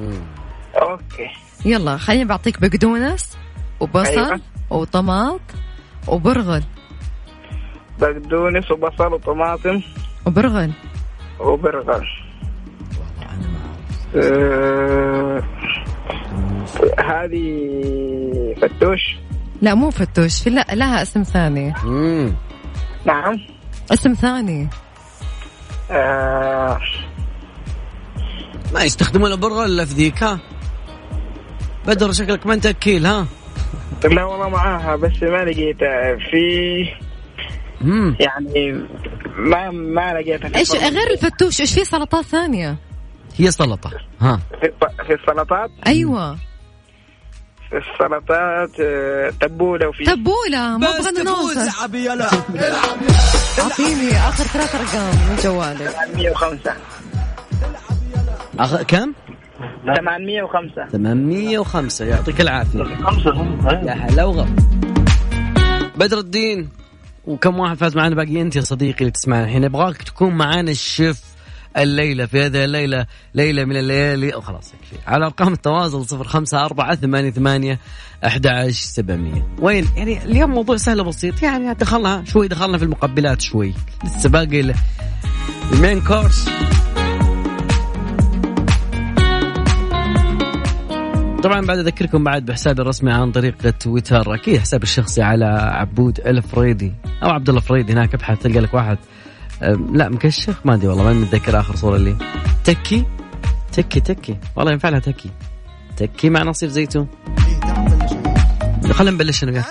أوكي. 0.75 1.29
يلا 1.65 1.97
خليني 1.97 2.25
بعطيك 2.25 2.61
بقدونس. 2.61 3.37
وبصل 3.81 4.09
أيوة. 4.09 4.39
وطماط 4.69 5.41
وبرغل. 6.07 6.63
بقدونس 7.99 8.71
وبصل 8.71 9.13
وطماطم. 9.13 9.81
وبرغل. 10.25 10.71
وبرغل. 11.39 12.07
أه... 14.15 15.43
هذه 16.99 18.55
فتوش. 18.61 19.17
لا 19.61 19.73
مو 19.73 19.89
فتوش 19.89 20.41
في 20.41 20.49
لا 20.49 20.65
لها 20.73 21.01
اسم 21.01 21.23
ثاني. 21.23 21.73
امم 21.83 22.35
نعم. 23.05 23.37
اسم 23.91 24.13
ثاني. 24.13 24.69
أه... 25.91 26.79
ما 28.73 28.83
يستخدمون 28.83 29.31
البرغل 29.31 29.65
الا 29.65 29.85
في 29.85 29.93
ذيك 29.93 30.23
ها 30.23 30.39
بدر 31.87 32.11
شكلك 32.11 32.47
ما 32.47 32.53
أنت 32.53 32.65
أكيل 32.65 33.05
ها؟ 33.05 33.25
لا 34.05 34.23
والله 34.23 34.49
معاها 34.49 34.95
بس 34.95 35.23
ما 35.23 35.43
لقيتها. 35.45 36.15
في 36.31 36.85
امم 37.81 38.15
يعني 38.19 38.85
ما 39.37 39.71
ما 39.71 40.13
لقيتها 40.13 40.57
إيش. 40.59 40.71
غير 40.71 41.11
الفتوش 41.11 41.61
إيش 41.61 41.73
في 41.73 41.85
سلطات 41.85 42.25
ثانية؟ 42.25 42.77
هي 43.37 43.51
سلطة 43.51 43.91
ها. 44.21 44.39
في, 45.07 45.13
السلطات؟ 45.13 45.69
أيوه. 45.87 46.35
في 47.69 47.77
السلطات 47.77 48.79
آه، 48.79 49.29
تبولة 49.41 49.87
وفي 49.87 50.03
تبولة 50.03 50.77
ما 50.77 50.87
أبغى 50.99 51.23
نوصل 51.23 51.69
اعطيني 53.59 54.11
آخر 54.29 54.43
ثلاث 54.43 54.75
أرقام 54.75 55.29
من 55.29 55.35
جوالك. 55.43 55.89
805 55.89 56.73
أخ... 58.59 58.81
كم؟ 58.81 59.13
805 59.85 60.89
805 60.91 62.05
يعطيك 62.05 62.41
العافية. 62.41 62.79
يا 62.79 63.93
هلا 63.93 64.23
وغلا. 64.25 64.55
بدر 65.97 66.17
الدين 66.17 66.69
وكم 67.25 67.59
واحد 67.59 67.77
فاز 67.77 67.97
معنا 67.97 68.15
باقي 68.15 68.41
أنت 68.41 68.55
يا 68.55 68.61
صديقي 68.61 68.99
اللي 68.99 69.11
تسمعنا 69.11 69.43
الحين؟ 69.45 69.63
ابغاك 69.63 70.01
تكون 70.01 70.33
معانا 70.33 70.71
الشيف 70.71 71.21
الليلة 71.77 72.25
في 72.25 72.41
هذه 72.41 72.65
الليلة 72.65 73.05
ليلة 73.35 73.65
من 73.65 73.77
الليالي. 73.77 74.33
أو 74.33 74.41
خلاص 74.41 74.73
يكفي 74.73 74.95
على 75.07 75.25
أرقام 75.25 75.53
التواصل 75.53 76.05
صفر 76.05 76.23
خمسة 76.23 76.65
أربعة 76.65 76.95
ثمانية 76.95 77.31
ثمانية 77.31 77.79
أحد 78.25 78.47
سبعمية. 78.69 79.47
وين؟ 79.59 79.87
يعني 79.95 80.23
اليوم 80.23 80.51
موضوع 80.51 80.77
سهل 80.77 81.01
وبسيط. 81.01 81.43
يعني 81.43 81.73
دخلنا 81.73 82.23
شوي 82.25 82.47
دخلنا 82.47 82.77
في 82.77 82.83
المقبلات 82.83 83.41
شوي. 83.41 83.73
لسه 84.03 84.29
باقي 84.29 84.73
ال 85.73 85.79
main 85.79 86.01
course 86.01 86.49
طبعا 91.43 91.61
بعد 91.61 91.77
أذكركم 91.77 92.23
بعد 92.23 92.45
بحسابي 92.45 92.81
الرسمي 92.81 93.11
عن 93.11 93.31
طريق 93.31 93.69
تويتر 93.79 94.33
أكيد 94.35 94.59
حسابي 94.59 94.83
الشخصي 94.83 95.21
على 95.21 95.45
عبود 95.45 96.19
الفريدي 96.19 96.93
أو 97.23 97.29
عبد 97.29 97.49
الله 97.49 97.61
فريدي 97.61 97.93
هناك 97.93 98.13
ابحث 98.13 98.39
تلقى 98.39 98.59
لك 98.59 98.73
واحد. 98.73 98.97
لا 99.91 100.09
مكشخ 100.09 100.65
ما 100.65 100.73
أدري 100.73 100.87
والله 100.87 101.03
ما 101.03 101.13
متذكر 101.13 101.59
آخر 101.59 101.75
صورة 101.75 101.97
لي. 101.97 102.17
تكي؟ 102.63 103.05
تكي 103.73 103.99
تكي. 103.99 104.37
والله 104.55 104.71
ينفع 104.71 104.89
لها 104.89 104.99
تكي. 104.99 105.29
تكي 105.97 106.29
مع 106.29 106.43
نصيف 106.43 106.71
زيتون 106.71 107.07
خلينا 108.91 109.11
نبلش 109.11 109.43
أنا 109.43 109.63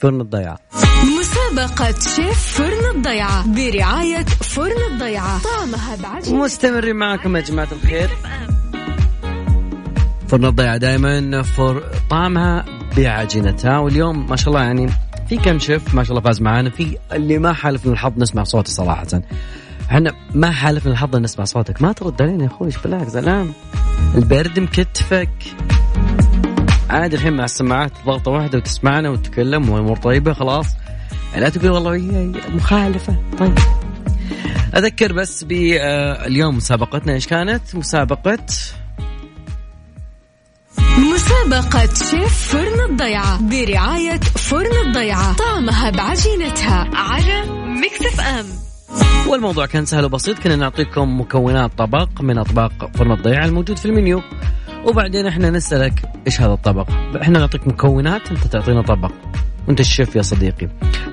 فرن 0.00 0.20
الضيعة. 0.20 0.58
مسابقة 1.20 1.92
شيف 1.92 2.38
فرن 2.38 2.96
الضيعة 2.96 3.54
برعاية 3.54 4.24
فرن 4.24 4.92
الضيعة. 4.92 5.42
طعمها 5.42 5.96
بعجين 6.02 6.36
مستمرين 6.36 6.96
معكم 6.96 7.36
يا 7.36 7.40
جماعة 7.40 7.68
الخير. 7.72 8.10
فرن 10.28 10.44
الضيعة 10.44 10.76
دائما 10.76 11.42
فر 11.42 11.82
طعمها 12.10 12.64
بعجينتها. 12.96 13.78
واليوم 13.78 14.30
ما 14.30 14.36
شاء 14.36 14.48
الله 14.48 14.62
يعني 14.62 14.90
في 15.28 15.36
كم 15.36 15.58
شيف 15.58 15.94
ما 15.94 16.04
شاء 16.04 16.10
الله 16.10 16.28
فاز 16.28 16.42
معانا. 16.42 16.70
في 16.70 16.98
اللي 17.12 17.38
ما 17.38 17.52
حالفنا 17.52 17.92
الحظ 17.92 18.12
نسمع 18.16 18.44
صوته 18.44 18.70
صراحة. 18.70 19.22
إحنا 19.90 20.12
ما 20.34 20.50
حالفنا 20.50 20.92
الحظ 20.92 21.16
نسمع 21.16 21.44
صوتك. 21.44 21.82
ما 21.82 21.92
ترد 21.92 22.22
علينا 22.22 22.42
يا 22.44 22.48
أخوي 22.48 22.66
إيش 22.66 22.76
بالله 22.78 23.04
زلام؟ 23.04 23.52
البرد 24.14 24.60
مكتفك. 24.60 25.30
عادي 26.90 27.16
الحين 27.16 27.32
مع 27.32 27.44
السماعات 27.44 27.92
ضغطة 28.06 28.30
واحدة 28.30 28.58
وتسمعنا 28.58 29.10
وتتكلم 29.10 29.70
والأمور 29.70 29.96
طيبة 29.96 30.32
خلاص. 30.32 30.66
لا 31.36 31.48
تقول 31.48 31.70
والله 31.70 31.94
هي 31.94 32.32
مخالفة. 32.48 33.16
طيب. 33.38 33.58
أذكر 34.76 35.12
بس 35.12 35.44
باليوم 35.44 36.56
مسابقتنا 36.56 37.12
إيش 37.12 37.26
كانت؟ 37.26 37.76
مسابقة 37.76 38.38
مسابقة 40.98 41.86
شيف 41.86 42.52
فرن 42.52 42.90
الضيعة 42.90 43.42
برعاية 43.42 44.20
فرن 44.20 44.86
الضيعة 44.86 45.36
طعمها 45.36 45.90
بعجينتها 45.90 46.90
على 46.94 47.42
مكتف 47.66 48.20
أم 48.20 48.46
والموضوع 49.28 49.66
كان 49.66 49.86
سهل 49.86 50.04
وبسيط 50.04 50.38
كنا 50.38 50.56
نعطيكم 50.56 51.20
مكونات 51.20 51.70
طبق 51.78 52.08
من 52.20 52.38
أطباق 52.38 52.90
فرن 52.94 53.12
الضيعة 53.12 53.44
الموجود 53.44 53.78
في 53.78 53.86
المنيو. 53.86 54.22
وبعدين 54.84 55.26
إحنا 55.26 55.50
نسألك 55.50 56.02
إيش 56.26 56.40
هذا 56.40 56.52
الطبق؟ 56.52 56.90
إحنا 57.22 57.38
نعطيك 57.38 57.68
مكونات 57.68 58.30
أنت 58.30 58.46
تعطينا 58.46 58.82
طبق. 58.82 59.12
وأنت 59.68 59.80
الشيف 59.80 60.16
يا 60.16 60.22
صديقي. 60.22 60.68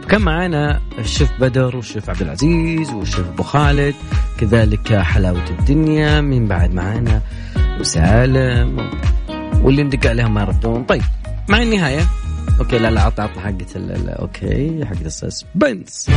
كان 0.10 0.22
معنا 0.22 0.82
الشيف 1.00 1.32
بدر 1.40 1.76
والشيف 1.76 2.10
عبد 2.10 2.22
العزيز 2.22 2.90
والشيف 2.90 3.28
أبو 3.28 3.44
خالد 3.44 3.96
كذلك 4.38 4.94
حلاوة 4.94 5.50
الدنيا 5.60 6.22
من 6.22 6.48
بعد 6.48 6.74
معنا 6.74 7.22
وسالم 7.80 8.90
واللي 9.62 9.84
ندق 9.84 10.10
عليهم 10.10 10.34
ما 10.34 10.42
يردون. 10.42 10.84
طيب 10.84 11.04
مع 11.50 11.62
النهاية. 11.62 12.06
okay 12.60 12.80
لا 12.80 12.92
لا 12.92 13.02
عط 13.02 13.20
عط 13.20 13.38
حقة 13.38 13.66
okay 14.20 14.86
حقة 14.86 15.06
ال 15.06 15.17
suspense 15.17 16.10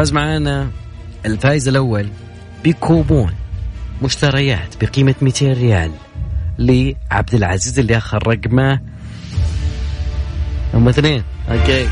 فاز 0.00 0.12
معانا 0.12 0.70
الفائز 1.26 1.68
الأول 1.68 2.08
بكوبون 2.64 3.34
مشتريات 4.02 4.84
بقيمة 4.84 5.14
200 5.22 5.52
ريال 5.52 5.92
لعبد 6.58 7.34
العزيز 7.34 7.78
اللي 7.78 7.96
أخذ 7.96 8.18
رقمه. 8.18 8.80
هم 10.74 10.88
اثنين. 10.88 11.24
أوكي. 11.50 11.88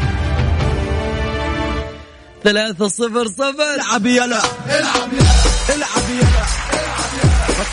ثلاثة 2.44 2.88
صفر 2.88 3.26
صفر. 3.26 3.74
العب 3.74 4.06
يلا. 4.06 4.24
العب 4.24 5.12
يلا. 5.12 5.74
العب 5.76 6.10
يلا. 6.10 6.44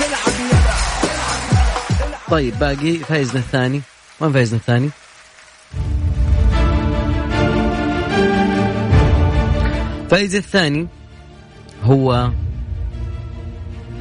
العب 0.08 0.40
يلا. 0.52 0.74
طيب 2.32 2.60
باقي 2.60 2.98
فايزنا 2.98 3.40
الثاني. 3.40 3.82
وين 4.20 4.34
فايزنا 4.34 4.58
الثاني؟ 4.60 4.90
فايز 10.10 10.36
الثاني 10.36 10.88
هو 11.84 12.32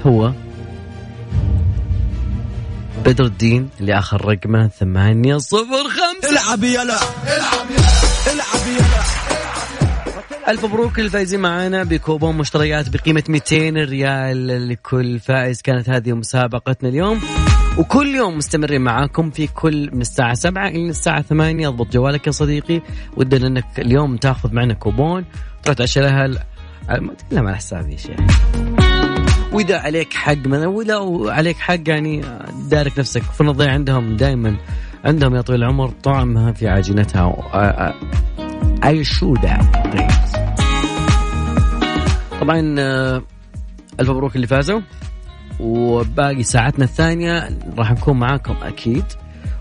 هو 0.07 0.33
بدر 3.05 3.25
الدين 3.25 3.69
اللي 3.81 3.99
اخر 3.99 4.25
رقمه 4.25 4.69
ثمانية 4.69 5.39
صفر 5.39 5.85
خمسة. 5.89 6.31
العب 6.31 6.65
يلا 6.65 6.83
العب 6.83 7.71
يلا 7.71 8.33
العب 8.33 8.67
يلا 8.67 9.05
ألف 10.49 10.65
مبروك 10.65 10.99
للفايزين 10.99 11.41
معنا 11.41 11.85
بكوبون 11.85 12.37
مشتريات 12.37 12.89
بقيمة 12.89 13.23
200 13.29 13.85
ريال 13.85 14.69
لكل 14.69 15.21
فائز. 15.21 15.63
كانت 15.63 15.89
هذه 15.91 16.13
مسابقتنا 16.13 16.89
اليوم. 16.89 17.21
وكل 17.79 18.15
يوم 18.15 18.37
مستمرين 18.37 18.81
معاكم 18.81 19.31
في 19.31 19.47
كل 19.47 19.91
من 19.93 20.01
الساعة 20.01 20.35
7 20.35 20.69
إلى 20.69 20.89
الساعة 20.89 21.23
8 21.23 21.69
اضبط 21.69 21.93
جوالك 21.93 22.27
يا 22.27 22.33
صديقي. 22.33 22.81
ودنا 23.17 23.47
أنك 23.47 23.65
اليوم 23.79 24.17
تاخذ 24.17 24.53
معنا 24.53 24.75
كوبون. 24.75 25.25
تروح 25.65 25.77
تعشى 25.77 26.01
لها 26.01 26.27
لا 27.31 27.43
ما 27.43 27.55
حسابي 27.55 27.93
يا 27.93 27.97
شيخ 27.97 28.21
وإذا 29.53 29.79
عليك 29.79 30.13
حق 30.15 30.47
مثلا 30.47 30.67
ولا 30.67 31.33
عليك 31.33 31.57
حق 31.57 31.89
يعني 31.89 32.25
دارك 32.71 32.99
نفسك 32.99 33.23
في 33.23 33.41
الضيع 33.41 33.73
عندهم 33.73 34.17
دائما 34.17 34.57
عندهم 35.05 35.35
يا 35.35 35.41
طويل 35.41 35.63
العمر 35.63 35.89
طعمها 35.89 36.53
في 36.53 36.69
عجينتها 36.69 37.37
اي 38.85 39.05
شو 39.05 39.35
طبعا 42.41 42.61
ألف 44.01 44.11
مبروك 44.11 44.37
اللي 44.37 44.47
فازوا. 44.47 44.81
وباقي 45.61 46.43
ساعتنا 46.43 46.85
الثانية 46.85 47.59
راح 47.79 47.93
نكون 47.93 48.19
معاكم 48.19 48.57
أكيد. 48.63 49.05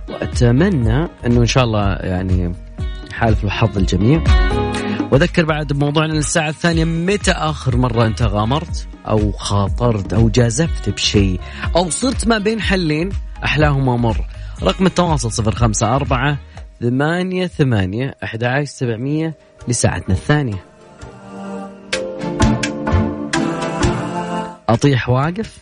وأتمنى 0.09 1.07
إنه 1.25 1.41
إن 1.41 1.45
شاء 1.45 1.63
الله 1.63 1.93
يعني 1.93 2.51
حالف 3.13 3.43
الحظ 3.43 3.77
الجميع. 3.77 4.23
واذكر 5.13 5.45
بعد 5.45 5.73
بموضوعنا 5.73 6.13
الساعة 6.13 6.49
الثانية 6.49 6.85
متى 6.85 7.31
آخر 7.31 7.77
مرة 7.77 8.05
أنت 8.05 8.21
غامرت 8.21 8.87
أو 9.07 9.31
خاطرت 9.31 10.13
أو 10.13 10.29
جازفت 10.29 10.89
بشيء 10.89 11.39
أو 11.75 11.89
صرت 11.89 12.27
ما 12.27 12.37
بين 12.37 12.61
حلين 12.61 13.09
أحلاهما 13.43 13.97
مر؟ 13.97 14.25
رقم 14.63 14.85
التواصل 14.85 15.31
صفر 15.31 15.55
خمسة 15.55 15.95
أربعة 15.95 16.37
ثمانية 16.81 17.47
ثمانية 17.47 18.15
أحد 18.23 18.43
عشر 18.43 18.65
سبعمية 18.65 19.37
لساعتنا 19.67 20.15
الثانية. 20.15 20.65
أطيح 24.69 25.09
واقف؟ 25.09 25.57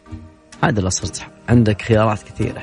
هذا 0.63 0.89
صرت 0.89 1.25
عندك 1.49 1.81
خيارات 1.81 2.23
كثيرة. 2.23 2.61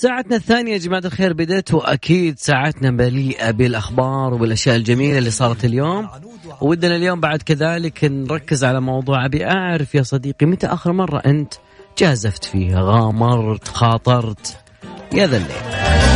ساعتنا 0.00 0.36
الثانية 0.36 0.72
يا 0.72 0.78
جماعة 0.78 1.02
الخير 1.04 1.32
بدت 1.32 1.74
وأكيد 1.74 2.38
ساعتنا 2.38 2.90
مليئة 2.90 3.50
بالأخبار 3.50 4.34
والأشياء 4.34 4.76
الجميلة 4.76 5.18
اللي 5.18 5.30
صارت 5.30 5.64
اليوم. 5.64 6.08
ودنا 6.60 6.96
اليوم 6.96 7.20
بعد 7.20 7.42
كذلك 7.42 8.04
نركز 8.04 8.64
على 8.64 8.80
موضوع 8.80 9.24
أبي 9.24 9.46
أعرف. 9.46 9.94
يا 9.94 10.02
صديقي 10.02 10.46
متى 10.46 10.66
آخر 10.66 10.92
مرة 10.92 11.22
أنت 11.26 11.54
جازفت 11.98 12.44
فيها 12.44 12.80
غامرت 12.82 13.68
خاطرت؟ 13.68 14.56
يا 15.14 15.26
ذا 15.26 15.36
الليل. 15.36 16.07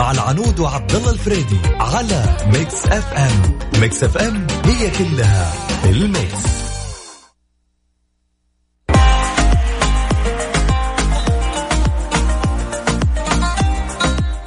مع 0.00 0.10
العنود 0.10 0.60
وعبد 0.60 0.94
الله 0.94 1.10
الفريدي 1.10 1.56
على 1.80 2.36
Mix 2.46 2.86
FM. 2.86 3.58
Mix 3.80 4.04
FM 4.04 4.46
هي 4.64 4.90
كلها 4.90 5.52
ال 5.84 5.97
mix. 5.97 6.50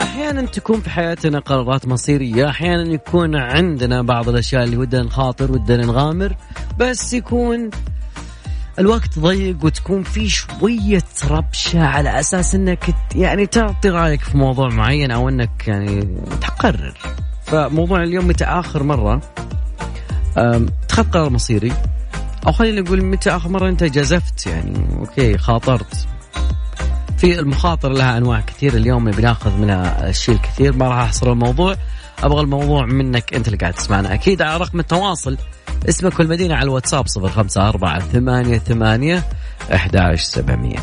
أحيانا 0.01 0.41
تكون 0.41 0.81
في 0.81 0.89
حياتنا 0.89 1.39
قرارات 1.39 1.87
مصيرية 1.87 2.49
أحيانا 2.49 2.93
يكون 2.93 3.35
عندنا 3.35 4.01
بعض 4.01 4.29
الأشياء 4.29 4.63
اللي 4.63 4.77
ودنا 4.77 5.03
نخاطر 5.03 5.51
ودنا 5.51 5.85
نغامر 5.85 6.35
بس 6.79 7.13
يكون 7.13 7.69
الوقت 8.79 9.19
ضيق 9.19 9.65
وتكون 9.65 10.03
في 10.03 10.29
شوية 10.29 11.03
ربشة 11.29 11.85
على 11.85 12.19
أساس 12.19 12.55
أنك 12.55 12.95
يعني 13.15 13.45
تعطي 13.45 13.89
رأيك 13.89 14.21
في 14.21 14.37
موضوع 14.37 14.69
معين 14.69 15.11
أو 15.11 15.29
أنك 15.29 15.67
يعني 15.67 16.17
تقرر. 16.41 16.97
فموضوع 17.45 18.03
اليوم 18.03 18.27
متى 18.27 18.45
آخر 18.45 18.83
مرة؟ 18.83 19.21
اتخذت 20.37 21.13
قرار 21.13 21.29
مصيري. 21.29 21.73
أو 22.47 22.51
خلينا 22.51 22.81
نقول 22.81 23.03
متى 23.05 23.29
آخر 23.29 23.49
مرة 23.49 23.69
أنت 23.69 23.83
جازفت 23.83 24.47
يعني 24.47 24.87
أوكي 24.99 25.37
خاطرت. 25.37 26.07
في 27.17 27.39
المخاطرة 27.39 27.93
لها 27.93 28.17
أنواع 28.17 28.39
كثير 28.39 28.73
اليوم 28.73 29.11
بناخذ 29.11 29.57
منها 29.57 30.09
الشيء 30.09 30.35
الكثير 30.35 30.75
ما 30.75 30.87
راح 30.87 30.97
أحصر 30.97 31.31
الموضوع. 31.31 31.75
أبغى 32.23 32.41
الموضوع 32.41 32.85
منك 32.85 33.33
أنت 33.33 33.47
اللي 33.47 33.57
قاعد 33.57 33.73
تسمعنا. 33.73 34.13
أكيد 34.13 34.41
على 34.41 34.57
رقم 34.57 34.79
التواصل. 34.79 35.37
اسمك 35.89 36.19
والمدينة 36.19 36.55
على 36.55 36.63
الواتساب 36.63 37.07
صفر 37.07 37.29
خمسة 37.29 37.69
أربعة 37.69 37.99
ثمانية 37.99 38.57
ثمانية 38.57 39.23
أحد 39.73 40.15
سبعمية. 40.15 40.79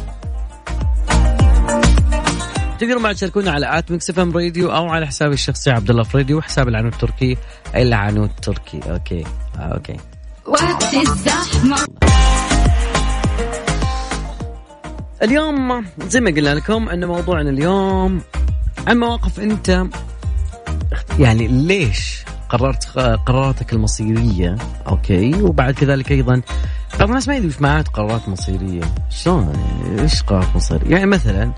تقدروا 2.78 3.00
معنا 3.00 3.14
تشاركونا 3.14 3.50
على 3.50 3.78
at 3.78 3.90
Mix 3.90 4.10
FM 4.10 4.36
Radio 4.36 4.72
أو 4.72 4.88
على 4.88 5.06
حسابي 5.06 5.34
الشخصي 5.34 5.70
عبد 5.70 5.90
الله 5.90 6.02
فريدي 6.02 6.34
وحساب 6.34 6.68
العنود 6.68 6.92
التركي. 6.92 7.36
العنود 7.74 8.30
التركي. 8.30 8.80
okay. 8.90 9.24
آه، 9.58 9.60
okay. 9.60 9.96
وقت 10.46 10.94
الزحمة. 10.94 11.76
اليوم 15.22 15.84
زي 16.08 16.20
ما 16.20 16.30
قلنا 16.30 16.54
لكم 16.54 16.88
أن 16.88 17.04
موضوعنا 17.04 17.50
اليوم 17.50 18.20
عن 18.86 18.98
مواقف 18.98 19.40
أنت 19.40 19.86
يعني 21.18 21.48
ليش 21.48 22.24
قررت 22.48 22.98
قراراتك 23.26 23.72
المصيرية؟ 23.72 24.56
okay. 24.86 25.42
وبعد 25.42 25.74
كذلك 25.74 26.12
أيضا 26.12 26.42
بعض 26.98 27.08
الناس 27.08 27.28
ما 27.28 27.36
يدري 27.36 27.48
إيش 27.48 27.60
معنات 27.60 27.88
قرارات 27.88 28.28
مصيرية. 28.28 28.94
شلون؟ 29.10 29.52
إيش 29.98 30.22
قرارات 30.22 30.56
مصيرية؟ 30.56 30.90
يعني 30.90 31.06
مثلا 31.06 31.52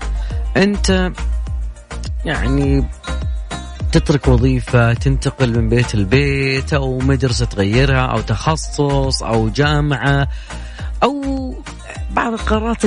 أنت 0.57 1.11
يعني 2.25 2.85
تترك 3.91 4.27
وظيفة 4.27 4.93
تنتقل 4.93 5.59
من 5.59 5.69
بيت 5.69 5.95
لبيت 5.95 6.73
أو 6.73 6.99
مدرسة 6.99 7.45
تغيرها 7.45 8.05
أو 8.05 8.21
تخصص 8.21 9.23
أو 9.23 9.49
جامعة 9.49 10.27
أو 11.03 11.55
بعض 12.11 12.33
القرارات 12.33 12.83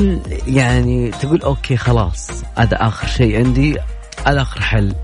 يعني 0.46 1.10
تقول 1.10 1.42
okay 1.42 1.76
خلاص 1.76 2.30
هذا 2.58 2.76
آخر 2.86 3.06
شيء 3.06 3.36
عندي 3.36 3.78
هذا 4.26 4.42
آخر 4.42 4.62
حل. 4.62 4.94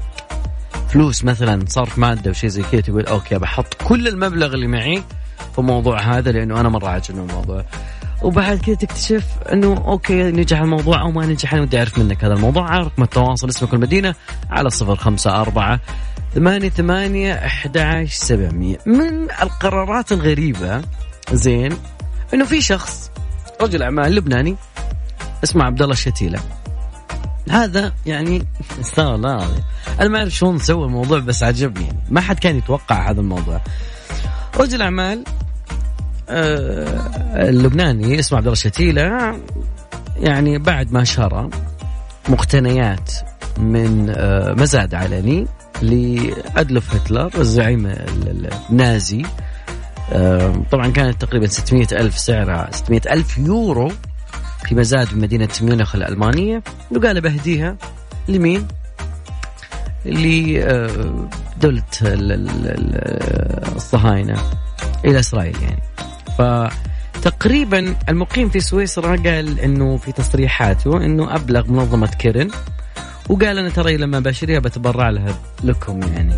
فلوس 0.92 1.24
مثلا 1.24 1.64
صرف 1.68 1.98
مادة 1.98 2.30
وشيء 2.30 2.50
زي 2.50 2.62
كذا 2.62 2.80
تقول 2.80 3.06
okay 3.06 3.38
بحط 3.38 3.74
كل 3.74 4.08
المبلغ 4.08 4.54
اللي 4.54 4.66
معي 4.66 5.02
في 5.52 5.58
الموضوع 5.58 6.00
هذا 6.00 6.32
لأنه 6.32 6.60
أنا 6.60 6.68
مرة 6.68 6.88
عاجبني 6.88 7.20
الموضوع. 7.20 7.64
وبعد 8.22 8.58
كذا 8.58 8.74
تكتشف 8.74 9.26
إنه 9.52 9.84
okay 9.86 10.22
نجح 10.22 10.60
الموضوع 10.60 11.00
أو 11.00 11.10
ما 11.10 11.26
نجح 11.26 11.54
أنا 11.54 11.62
ودي 11.62 11.78
أعرف 11.78 11.98
منك 11.98 12.24
هذا 12.24 12.34
الموضوع. 12.34 12.70
على 12.70 12.84
رقم 12.84 13.02
التواصل 13.02 13.48
اسمك 13.48 13.74
المدينة 13.74 14.14
على 14.50 14.70
صفر 14.70 14.96
خمسة 14.96 15.40
أربعة 15.40 15.80
ثمانية 16.34 16.68
ثمانية 16.68 17.34
أحد 17.34 18.06
سبعمية. 18.10 18.78
من 18.86 19.30
القرارات 19.42 20.12
الغريبة 20.12 20.82
زين 21.32 21.72
إنه 22.34 22.44
في 22.44 22.60
شخص 22.60 23.10
رجل 23.60 23.82
أعمال 23.82 24.14
لبناني 24.14 24.56
اسمه 25.44 25.64
عبد 25.64 25.82
الله 25.82 25.92
الشتيله 25.92 26.40
هذا 27.50 27.92
يعني 28.06 28.46
استغفر 28.80 29.14
الله 29.14 29.48
أنا 30.00 30.08
ما 30.08 30.18
أعرف 30.18 30.32
شلون 30.32 30.58
سوى 30.58 30.84
الموضوع 30.84 31.18
بس 31.18 31.42
عجبني. 31.42 31.84
يعني 31.84 31.98
ما 32.10 32.20
حد 32.20 32.38
كان 32.38 32.56
يتوقع 32.56 33.10
هذا 33.10 33.20
الموضوع. 33.20 33.60
رجل 34.56 34.82
أعمال 34.82 35.24
آه 36.28 37.48
اللبناني 37.48 38.18
اسمه 38.18 38.38
عبد 38.38 38.46
الله 38.46 38.56
شتيلة. 38.56 39.36
يعني 40.16 40.58
بعد 40.58 40.92
ما 40.92 41.04
شرى 41.04 41.50
مقتنيات 42.28 43.12
من 43.58 44.12
آه 44.16 44.52
مزاد 44.52 44.94
علني 44.94 45.46
لأدلف 45.82 46.94
هتلر 46.94 47.30
الزعيم 47.38 47.86
النازي. 48.70 49.22
آه 50.12 50.62
طبعا 50.70 50.88
كانت 50.88 51.20
تقريبا 51.20 51.46
600 51.46 51.86
ألف 51.92 52.18
سعرها 52.18 52.68
600 52.72 53.00
ألف 53.10 53.38
يورو 53.38 53.92
في 54.68 54.74
مزاد 54.74 55.14
بمدينة 55.14 55.48
ميونخ 55.62 55.94
الألمانية. 55.94 56.62
وقال 56.90 57.20
بهديها 57.20 57.76
لمين؟ 58.28 58.68
لدولة 60.04 61.82
الصهاينة 63.76 64.42
إلى 65.04 65.20
إسرائيل 65.20 65.56
يعني. 65.62 65.82
فتقريبا 66.38 67.96
المقيم 68.08 68.48
في 68.48 68.60
سويسرا 68.60 69.16
قال 69.16 69.60
إنه 69.60 69.96
في 69.96 70.12
تصريحاته 70.12 70.96
إنه 71.04 71.34
أبلغ 71.34 71.70
منظمة 71.70 72.06
كيرن. 72.06 72.50
وقال 73.28 73.58
أنا 73.58 73.68
ترى 73.68 73.96
لما 73.96 74.20
بشتريها 74.20 74.58
بتبرع 74.58 75.10
لها 75.10 75.34
لكم 75.64 76.00
يعني. 76.02 76.34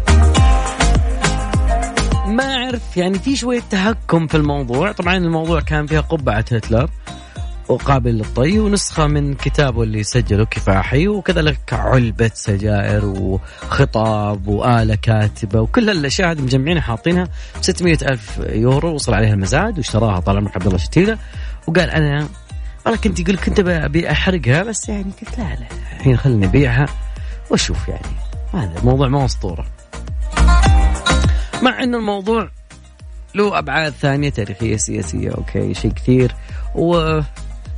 ما 2.26 2.44
أعرف 2.44 2.96
يعني 2.96 3.18
في 3.18 3.36
شوية 3.36 3.62
تهكم 3.70 4.26
في 4.26 4.36
الموضوع. 4.36 4.92
طبعا 4.92 5.16
الموضوع 5.16 5.60
كان 5.60 5.86
فيها 5.86 6.00
قبعة 6.00 6.44
هتلر. 6.52 6.90
وقابل 7.68 8.10
للطي 8.10 8.58
ونسخة 8.58 9.06
من 9.06 9.34
كتابه 9.34 9.82
اللي 9.82 10.02
سجله 10.02 10.44
كفاحي 10.44 11.08
وكذلك 11.08 11.72
علبة 11.72 12.30
سجائر 12.34 13.04
وخطاب 13.04 14.48
وآلة 14.48 14.94
كاتبة 14.94 15.60
وكل 15.60 15.88
هالأشياء 15.88 16.30
هذه 16.30 16.42
مجمعينها 16.42 16.82
حاطينها 16.82 17.24
ب 17.24 17.62
600 17.62 17.98
ألف 18.02 18.40
يورو 18.48 18.94
وصل 18.94 19.14
عليها 19.14 19.34
المزاد 19.34 19.78
واشتراها 19.78 20.20
طال 20.20 20.36
عمرك 20.36 20.56
عبد 20.56 20.66
الله 20.66 20.78
شتيلة 20.78 21.18
وقال 21.66 21.90
أنا 21.90 22.28
والله 22.86 22.98
كنت 23.00 23.20
يقول 23.20 23.36
كنت 23.36 23.60
ابي 23.60 24.10
أحرقها 24.10 24.62
بس 24.62 24.88
يعني 24.88 25.12
قلت 25.20 25.38
لا 25.38 25.44
لا 25.44 25.66
الحين 25.96 26.16
خليني 26.16 26.46
أبيعها 26.46 26.86
وأشوف 27.50 27.88
يعني. 27.88 28.16
هذا 28.52 28.78
الموضوع 28.78 29.08
ما 29.08 29.24
أسطورة. 29.24 29.66
مع 31.62 31.82
إنه 31.82 31.98
الموضوع 31.98 32.50
له 33.34 33.58
أبعاد 33.58 33.92
ثانية 33.92 34.30
تاريخية 34.30 34.76
سياسية 34.76 35.30
okay 35.30 35.74
شيء 35.74 35.92
كثير. 35.92 36.34
و 36.74 37.20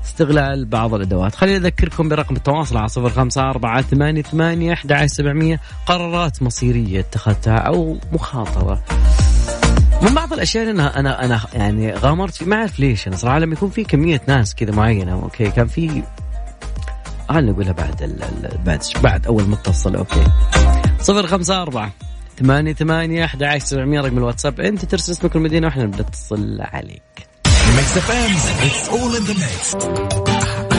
استغلال 0.07 0.64
بعض 0.64 0.95
الأدوات. 0.95 1.35
خليني 1.35 1.57
أذكركم 1.57 2.09
برقم 2.09 2.37
التواصل 2.37 2.77
على 2.77 2.88
صفر 2.88 3.11
خمسة 3.11 3.51
أربعة 3.51 3.83
ثمانية 3.83 4.23
ثمانية 4.23 4.73
أحد 4.73 5.07
سبعمية. 5.07 5.61
قرارات 5.87 6.42
مصيرية 6.42 7.01
اتخذتها 7.01 7.57
أو 7.57 7.99
مخاطرة. 8.12 8.83
من 10.03 10.14
بعض 10.14 10.33
الأشياء 10.33 10.71
أنا 10.71 11.01
أنا 11.01 11.25
أنا 11.25 11.40
يعني 11.55 11.92
غامرت 11.92 12.35
في 12.35 12.45
ما 12.45 12.57
أعرف 12.57 12.81
ليش 12.81 13.09
أنا 13.09 13.16
صراحة 13.16 13.38
لما 13.38 13.53
يكون 13.53 13.71
في 13.71 13.85
كمية 13.85 14.21
ناس 14.29 14.55
كذا 14.55 14.73
معينة 14.73 15.12
okay 15.12 15.50
كان 15.51 15.66
في 15.66 16.03
خلينا 17.29 17.53
نقولها 17.53 17.73
بعد 17.73 18.03
ال 18.03 18.19
بعد 18.64 18.83
بعد 19.03 19.27
أول 19.27 19.45
متصل 19.45 19.97
okay. 19.96 20.24
صفر 21.01 21.27
خمسة 21.27 21.62
أربعة 21.62 21.92
ثمانية 22.38 22.73
ثمانية 22.73 23.25
أحد 23.25 23.42
عشر 23.42 23.66
سبعمية 23.66 24.01
رقم 24.01 24.19
الواتساب. 24.19 24.61
أنت 24.61 24.85
ترسل 24.85 25.12
اسمك 25.12 25.37
المدينة 25.37 25.66
وإحنا 25.66 25.85
بنتصل 25.85 26.61
عليك. 26.61 27.03
Mix 27.74 27.96
FM, 27.96 28.66
it's 28.66 28.88
all 28.88 29.14
in 29.16 29.24
the 29.24 29.35
mix. 29.35 30.75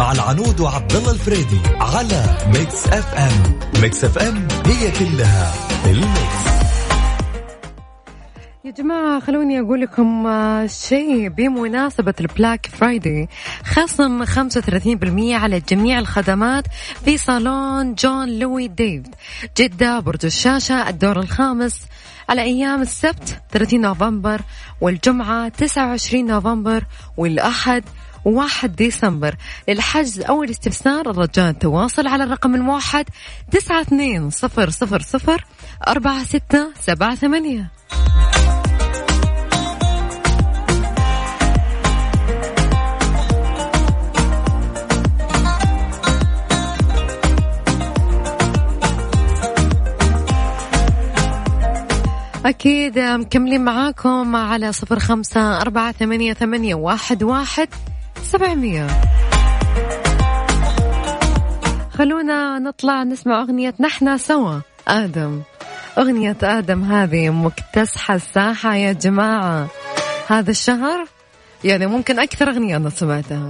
مع 0.00 0.12
العنود 0.12 0.60
وعبد 0.60 0.92
الله 0.92 1.10
الفريدي 1.12 1.60
على 1.80 2.36
Mix 2.46 2.86
FM 2.86 3.58
Mix 3.82 4.04
FM 4.04 4.48
هي 4.66 4.90
كلها 4.90 5.52
ال 5.86 5.97
mix. 5.97 6.40
يا 8.64 8.70
جماعة 8.70 9.20
خلوني 9.20 9.60
أقول 9.60 9.80
لكم 9.80 10.26
آه، 10.26 10.66
شيء 10.66 11.28
بمناسبة 11.28 12.14
ال 12.20 12.28
Black 12.28 12.66
Friday 12.66 13.28
خصم 13.64 14.24
35% 14.24 14.28
على 15.32 15.60
جميع 15.60 15.98
الخدمات 15.98 16.64
في 17.04 17.18
صالون 17.18 17.94
Jean 17.94 18.38
Louis 18.38 18.68
David 18.68 19.14
جدة 19.56 20.00
برج 20.00 20.24
الشاشة 20.24 20.88
الدور 20.88 21.20
الخامس 21.20 21.80
على 22.28 22.42
أيام 22.42 22.82
السبت 22.82 23.42
30 23.50 23.80
نوفمبر 23.80 24.40
والجمعة 24.80 25.48
29 25.48 26.26
نوفمبر 26.26 26.84
والأحد 27.16 27.84
1 28.24 28.76
ديسمبر 28.76 29.34
للحجز 29.68 30.20
أو 30.20 30.42
الاستفسار 30.42 31.10
الرجاء 31.10 31.50
التواصل 31.50 32.06
على 32.06 32.24
الرقم 32.24 32.54
الموحد 32.54 33.04
92 33.48 34.30
صفر 34.30 34.70
صفر 34.70 35.00
صفر 35.00 35.44
أربعة 35.88 36.24
ستة 36.24 36.68
سبعة 36.80 37.14
ثمانية. 37.14 37.70
أكيد 52.46 52.98
مكملين 52.98 53.64
معاكم 53.64 54.36
على 54.36 54.72
صفر 54.72 54.98
خمسة 54.98 55.60
أربعة 55.60 55.92
ثمانية, 55.92 56.32
ثمانية 56.32 56.74
واحد, 56.74 57.22
واحد. 57.22 57.68
سبعمية. 58.22 58.86
خلونا 61.98 62.58
نطلع 62.58 63.02
نسمع 63.02 63.42
أغنية 63.42 63.74
نحنا 63.80 64.16
سوا. 64.16 64.60
آدم. 64.88 65.42
أغنية 65.98 66.36
آدم 66.42 66.84
هذه 66.84 67.30
مكتسحة 67.30 68.14
الساحة 68.14 68.74
يا 68.74 68.92
جماعة. 68.92 69.68
هذا 70.28 70.50
الشهر 70.50 71.04
يعني 71.64 71.86
ممكن 71.86 72.18
أكثر 72.18 72.48
أغنية 72.50 72.76
أنا 72.76 72.90
سمعتها. 72.90 73.48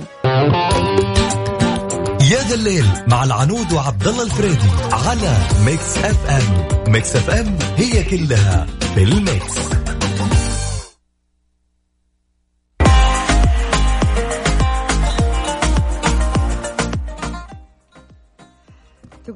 يا 2.30 2.42
ذا 2.48 2.54
الليل 2.54 2.86
مع 3.06 3.24
العنود 3.24 3.72
وعبد 3.72 4.08
الله 4.08 4.22
الفريدي 4.22 4.70
على 4.92 5.36
Mix 5.64 5.98
FM. 5.98 6.92
Mix 6.92 7.16
FM 7.16 7.58
هي 7.76 8.04
كلها 8.04 8.66
في 8.94 9.02
ال 9.02 9.18
mix. 9.18 9.79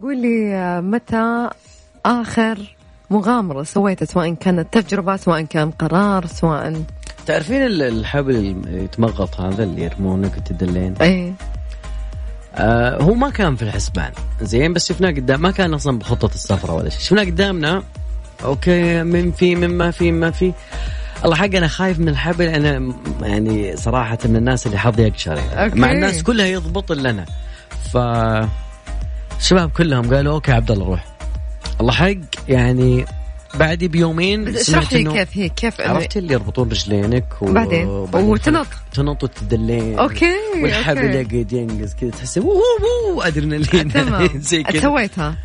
تقول 0.04 0.22
لي 0.22 0.80
متى 0.82 1.48
آخر 2.06 2.76
مغامرة 3.10 3.62
سويتها 3.62 4.06
سواء 4.06 4.34
كانت 4.34 4.78
تجربة 4.78 5.16
سواء 5.16 5.42
كان 5.42 5.70
قرار 5.70 6.26
سواء؟ 6.26 6.82
تعرفين 7.26 7.62
الحبل 7.62 8.36
اللي 8.36 8.84
يتمغط 8.84 9.40
هذا 9.40 9.64
اللي 9.64 9.82
يرمونك 9.82 10.36
وتدلين 10.36 10.94
إيه. 11.00 11.32
آه 12.54 13.02
هو 13.02 13.14
ما 13.14 13.30
كان 13.30 13.56
في 13.56 13.62
الحسبان. 13.62 14.12
زين 14.42 14.72
بس 14.72 14.88
شفناه 14.88 15.10
قدام 15.10 15.42
ما 15.42 15.50
كان 15.50 15.74
أصلا 15.74 15.98
بخطة 15.98 16.34
السفره 16.34 16.72
ولا 16.72 16.88
شيء. 16.88 17.00
شفناه 17.00 17.24
قدامنا. 17.24 17.82
okay 18.44 19.02
من 19.02 19.32
في 19.32 19.54
من 19.54 19.78
ما 19.78 19.90
في 19.90 20.12
ما 20.12 20.30
في. 20.30 20.52
الله 21.24 21.36
حق 21.36 21.54
أنا 21.54 21.68
خايف 21.68 21.98
من 21.98 22.08
الحبل. 22.08 22.44
أنا 22.44 22.94
يعني 23.22 23.76
صراحة 23.76 24.18
من 24.24 24.36
الناس 24.36 24.66
اللي 24.66 24.78
حظي 24.78 25.06
أقشر 25.06 25.36
يعني. 25.36 25.80
مع 25.80 25.92
الناس 25.92 26.22
كلها 26.22 26.46
يضبط 26.46 26.92
إلا 26.92 27.10
أنا. 27.10 27.24
ف 27.92 27.96
الشباب 29.38 29.70
كلهم 29.70 30.14
قالوا 30.14 30.32
okay 30.34 30.52
عبد 30.52 30.70
الله 30.70 30.86
روح. 30.86 31.04
الله 31.80 31.92
حق 31.92 32.14
يعني 32.48 33.04
بعدي 33.54 33.88
بيومين 33.88 34.56
اشرح 34.56 34.92
لي 34.92 35.04
كيف 35.04 35.28
هي 35.32 35.48
كيف 35.48 35.80
عرفت 35.80 36.16
اللي 36.16 36.32
يربطون 36.34 36.68
رجلينك 36.68 37.24
و... 37.40 37.52
بعدين 37.52 37.86
وتنط. 37.86 38.66
تنط. 38.92 39.24
وتدلين. 39.24 39.98
okay 39.98 40.34
والحبل 40.62 41.14
يقعد 41.14 41.52
ينقز 41.52 41.94
كذا 41.94 42.10
تحس 42.10 42.40
أدرينالين. 43.18 43.90
زي 44.40 44.62
كذا. 44.62 44.80
سويتها 44.80 45.36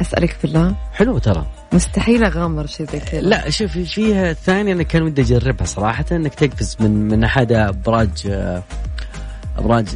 أسألك 0.00 0.36
بالله. 0.42 0.74
حلو 0.92 1.18
ترى. 1.18 1.46
مستحيل 1.72 2.24
أغامر 2.24 2.66
شيء 2.66 2.86
زي 2.92 3.00
كذا. 3.00 3.20
لا 3.20 3.50
شوف 3.50 3.78
فيها 3.78 4.30
الثانية 4.30 4.72
أنا 4.72 4.82
كان 4.82 5.02
ودي 5.02 5.22
أجربها 5.22 5.66
صراحة 5.66 6.04
إنك 6.12 6.34
تقفز 6.34 6.76
من 6.80 7.08
من 7.08 7.24
أحد 7.24 7.52
أبراج 7.52 8.10
ابراج 9.58 9.86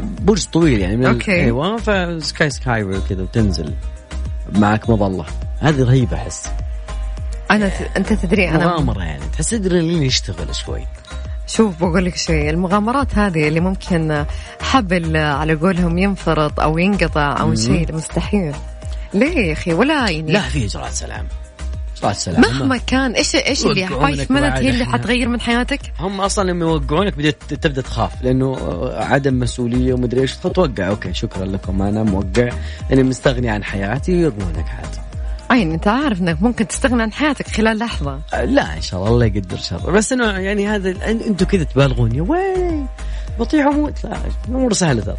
برج 0.00 0.44
طويل 0.44 0.80
يعني 0.80 0.96
من 0.96 1.06
okay. 1.06 1.32
أيوه 1.32 1.76
ف 1.76 1.95
sky 1.95 2.50
sky 2.50 3.00
كذا 3.08 3.22
وتنزل 3.22 3.74
معك 4.52 4.90
مظلة. 4.90 5.24
هذه 5.60 5.82
رهيبة 5.82 6.16
أحس. 6.16 6.50
أنا 7.50 7.68
ت... 7.68 7.90
أنت 7.96 8.12
تدري 8.12 8.48
أنا 8.48 8.66
مغامرة 8.66 9.02
يعني 9.02 9.22
تحس 9.32 9.54
أدرينالين 9.54 10.02
يشتغل 10.02 10.54
شوي. 10.54 10.86
شوف 11.46 11.80
بقول 11.80 12.04
لك 12.04 12.16
شيء 12.16 12.50
المغامرات 12.50 13.18
هذه 13.18 13.48
اللي 13.48 13.60
ممكن 13.60 14.24
حبل 14.60 15.16
على 15.16 15.54
قولهم 15.54 15.98
ينفرط 15.98 16.60
أو 16.60 16.78
ينقطع 16.78 17.40
أو 17.40 17.54
شيء 17.54 17.94
مستحيل. 17.94 18.54
ليه 19.14 19.38
يا 19.38 19.52
أخي؟ 19.52 19.72
ولا 19.72 20.10
يعني 20.10 20.32
لا 20.32 20.40
في 20.40 20.64
إجراءات 20.64 20.92
سلام. 20.92 21.26
سلام. 22.12 22.40
مهما 22.40 22.76
كان 22.76 23.12
إيش 23.12 23.36
إيش 23.36 23.66
اللي 23.66 23.86
five 23.86 24.30
minutes 24.30 24.42
هي 24.42 24.70
اللي 24.70 24.84
حتغير 24.84 25.28
من 25.28 25.40
حياتك؟ 25.40 25.80
هم 26.00 26.20
أصلا 26.20 26.50
لما 26.50 26.64
يوقعونك 26.64 27.18
بدأت 27.18 27.54
تبدأ 27.54 27.82
تخاف 27.82 28.10
لأنه 28.22 28.56
عدم 28.94 29.38
مسؤولية 29.38 29.94
ومدري 29.94 30.20
إيش 30.20 30.32
فتوقع 30.32 30.88
okay 30.88 31.14
شكرا 31.14 31.44
لكم 31.44 31.82
أنا 31.82 32.02
موقع 32.02 32.48
اني 32.92 33.02
مستغني 33.02 33.48
عن 33.48 33.64
حياتي 33.64 34.12
يرمونك 34.12 34.68
عاد. 34.68 34.96
عين 35.50 35.72
أنت 35.72 35.88
عارف 35.88 36.20
إنك 36.20 36.42
ممكن 36.42 36.68
تستغنى 36.68 37.02
عن 37.02 37.12
حياتك 37.12 37.48
خلال 37.48 37.78
لحظة. 37.78 38.20
لا 38.32 38.76
إن 38.76 38.82
شاء 38.82 39.00
الله 39.00 39.12
الله 39.12 39.26
يقدر 39.26 39.56
شر. 39.56 39.90
بس 39.90 40.12
إنه 40.12 40.24
يعني 40.24 40.68
هذا 40.68 41.10
أنتم 41.10 41.46
كذا 41.46 41.64
تبالغون 41.64 42.14
يا 42.14 42.22
ويلي 42.22 42.86
بطيح 43.38 43.66
وموت 43.66 44.04
لا 44.04 44.18
الأمور 44.48 44.72
سهلة 44.72 45.02
ترى. 45.02 45.16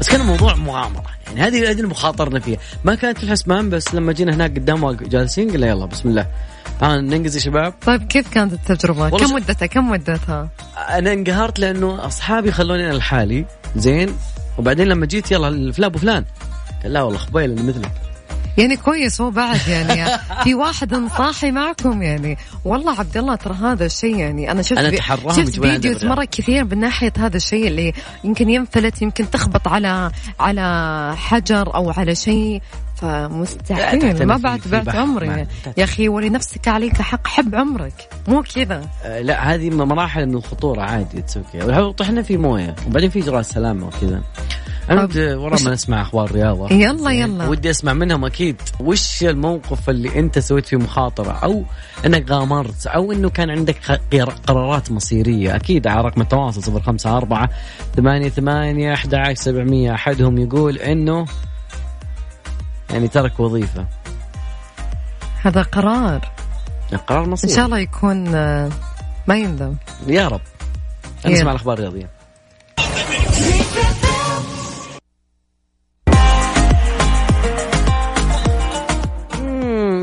بس 0.00 0.08
كان 0.08 0.20
الموضوع 0.20 0.54
مغامرة. 0.54 1.04
يعني 1.26 1.40
هذه 1.40 1.70
هذه 1.70 1.80
المخاطرنا 1.80 2.40
فيها. 2.40 2.58
ما 2.84 2.94
كانت 2.94 3.18
في 3.18 3.24
الحسبان 3.24 3.70
بس 3.70 3.94
لما 3.94 4.12
جينا 4.12 4.34
هناك 4.34 4.50
قدام 4.50 4.90
جالسين 4.92 5.50
قلنا 5.50 5.66
يلا 5.66 5.86
بسم 5.86 6.08
الله. 6.08 6.26
ها 6.82 7.00
ننقز 7.00 7.34
يا 7.36 7.40
شباب. 7.40 7.74
طيب 7.86 8.06
كيف 8.06 8.28
كانت 8.28 8.52
التجربة؟ 8.52 9.10
كم 9.10 9.34
مدتها؟ 9.34 9.66
كم 9.66 9.90
مدتها؟ 9.90 10.48
أنا 10.76 11.12
انقهرت 11.12 11.58
لأنه 11.58 12.06
أصحابي 12.06 12.52
خلوني 12.52 12.86
أنا 12.86 12.94
لحالي. 12.94 13.44
زين. 13.76 14.16
وبعدين 14.58 14.88
لما 14.88 15.06
جيت 15.06 15.30
يلا 15.30 15.72
فلان 15.72 15.84
أبو 15.84 15.98
فلان. 15.98 16.24
قال 16.82 16.92
لا 16.92 17.02
والله 17.02 17.18
خبيل 17.18 17.50
أنا 17.50 17.62
مثلك. 17.62 17.92
يعني 18.58 18.76
كويس 18.76 19.20
هو 19.20 19.30
بعد 19.30 19.68
يعني. 19.68 20.18
في 20.44 20.54
واحد 20.54 21.08
صاحي 21.18 21.50
معكم 21.50 22.02
يعني. 22.02 22.38
والله 22.64 22.98
عبد 22.98 23.16
الله 23.16 23.34
ترى 23.34 23.54
هذا 23.54 23.86
الشيء 23.86 24.16
يعني 24.16 24.50
أنا 24.50 24.62
شفت 24.62 24.78
أنا 24.78 24.90
بي 24.90 24.96
شفت 25.36 25.60
videos 25.60 26.04
مره 26.04 26.24
كثير 26.24 26.64
من 26.64 26.78
ناحية 26.78 27.12
هذا 27.18 27.36
الشيء 27.36 27.68
اللي 27.68 27.92
يمكن 28.24 28.50
ينفلت 28.50 29.02
يمكن 29.02 29.30
تخبط 29.30 29.68
على 29.68 30.10
على 30.40 31.14
حجر 31.16 31.74
أو 31.74 31.90
على 31.90 32.14
شيء. 32.14 32.62
فمستحيل. 32.94 34.26
ما 34.26 34.36
بعد 34.36 34.60
بعت 34.66 34.88
عمري. 34.88 35.46
يا 35.76 35.84
أخي 35.84 36.08
ولنفسك 36.08 36.68
عليك 36.68 37.02
حق 37.02 37.26
حب 37.26 37.54
عمرك. 37.54 38.08
مو 38.28 38.42
كذا. 38.42 38.82
آه 39.04 39.20
لا 39.20 39.54
هذه 39.54 39.70
مراحل 39.70 40.26
من 40.26 40.34
الخطورة 40.34 40.82
عادي 40.82 41.22
تسوي 41.22 41.92
طحنا 41.92 42.22
في 42.22 42.36
موية 42.36 42.74
وبعدين 42.86 43.10
في 43.10 43.18
إجراء 43.18 43.42
سلامة 43.42 43.86
وكذا. 43.86 44.22
ودي 44.90 45.34
ورا 45.34 45.62
ما 45.62 45.70
نسمع 45.70 46.02
أخبار 46.02 46.32
رياضه 46.32 46.72
يلا 46.72 47.10
يلا. 47.10 47.48
ودي 47.48 47.70
أسمع 47.70 47.92
منهم 47.92 48.24
أكيد. 48.24 48.56
وش 48.80 49.24
الموقف 49.24 49.90
اللي 49.90 50.18
أنت 50.18 50.38
سويت 50.38 50.66
فيه 50.66 50.76
مخاطرة؟ 50.76 51.32
أو 51.32 51.64
إنك 52.06 52.30
غامرت 52.30 52.86
أو 52.86 53.12
إنه 53.12 53.30
كان 53.30 53.50
عندك 53.50 54.00
قرارات 54.46 54.92
مصيرية. 54.92 55.56
أكيد 55.56 55.86
على 55.86 56.00
رقم 56.00 56.20
التواصل 56.20 56.72
054 56.72 57.48
ثمانية 57.96 58.28
ثمانية 58.28 58.94
11 58.94 59.34
700 59.34 59.94
أحدهم 59.94 60.38
يقول 60.38 60.78
إنه 60.78 61.26
يعني 62.90 63.08
ترك 63.08 63.40
وظيفة. 63.40 63.86
هذا 65.42 65.62
قرار. 65.62 66.32
قرار 67.06 67.28
مصيري. 67.28 67.52
إن 67.52 67.56
شاء 67.56 67.66
الله 67.66 67.78
يكون 67.78 68.30
ما 69.26 69.36
يندم. 69.36 69.74
يا 70.06 70.28
رب. 70.28 70.40
نسمع 71.26 71.50
الأخبار 71.50 71.78
الرياضية. 71.78 72.17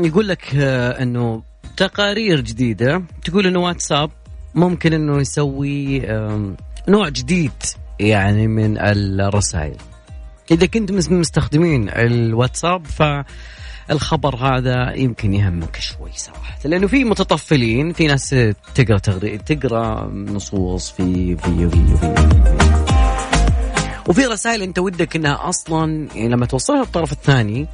يقول 0.06 0.28
لك 0.28 0.54
آه، 0.56 1.02
إنه 1.02 1.42
تقارير 1.76 2.40
جديدة. 2.40 3.02
تقول 3.24 3.46
إنه 3.46 3.60
واتساب 3.60 4.10
ممكن 4.54 4.92
إنه 4.92 5.20
يسوي 5.20 6.02
نوع 6.88 7.08
جديد 7.08 7.52
يعني 8.00 8.46
من 8.46 8.78
الرسائل. 8.78 9.76
إذا 10.50 10.66
كنت 10.66 10.92
مستخدمين 10.92 11.88
الواتساب 11.88 12.86
ف 12.86 13.02
الخبر 13.90 14.36
هذا 14.36 14.92
يمكن 14.94 15.34
يهمك 15.34 15.76
شوي 15.76 16.10
صراحة. 16.16 16.58
لأنه 16.64 16.86
في 16.86 17.04
متطفلين 17.04 17.92
في 17.92 18.06
ناس 18.06 18.36
تقرأ 18.74 18.98
تغري 18.98 19.38
تقرأ 19.38 20.10
نصوص 20.10 20.90
في 20.90 21.36
في 21.36 21.42
في, 21.42 21.70
في, 21.70 21.96
في, 21.96 22.14
في 22.14 22.36
وفي 24.08 24.26
رسائل 24.26 24.62
أنت 24.62 24.78
ودك 24.78 25.16
إنها 25.16 25.48
أصلا 25.48 26.08
يعني 26.14 26.28
لما 26.28 26.46
توصلها 26.46 26.80
للطرف 26.80 27.12
الثاني 27.12 27.66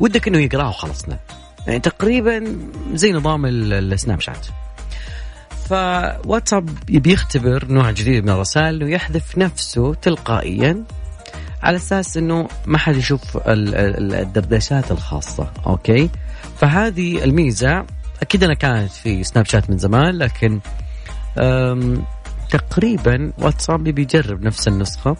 ودك 0.00 0.28
إنه 0.28 0.38
يقرأها 0.38 0.68
وخلصنا. 0.68 1.18
يعني 1.66 1.80
تقريبا 1.80 2.56
زي 2.94 3.12
نظام 3.12 3.46
السناب 3.46 4.20
شات. 4.20 4.46
فواتساب 5.68 6.68
بيختبر 6.86 7.66
نوع 7.68 7.90
جديد 7.90 8.24
من 8.24 8.30
الرسائل 8.30 8.82
انه 8.82 8.90
يحذف 8.90 9.38
نفسه 9.38 9.94
تلقائيا 9.94 10.84
على 11.62 11.76
أساس 11.76 12.16
إنه 12.16 12.48
ما 12.66 12.78
حد 12.78 12.96
يشوف 12.96 13.20
الدردشات 13.46 14.90
الخاصة 14.90 15.50
أوكي؟ 15.66 16.10
فهذه 16.58 17.24
الميزة. 17.24 17.86
أكيد 18.22 18.44
أنا 18.44 18.54
كانت 18.54 18.90
في 18.90 19.24
سناب 19.24 19.46
شات 19.46 19.70
من 19.70 19.78
زمان 19.78 20.18
لكن 20.18 20.60
تقريبا 22.50 23.32
واتساب 23.38 23.84
بيجرب 23.84 24.42
نفس 24.42 24.68
النسخة 24.68 25.16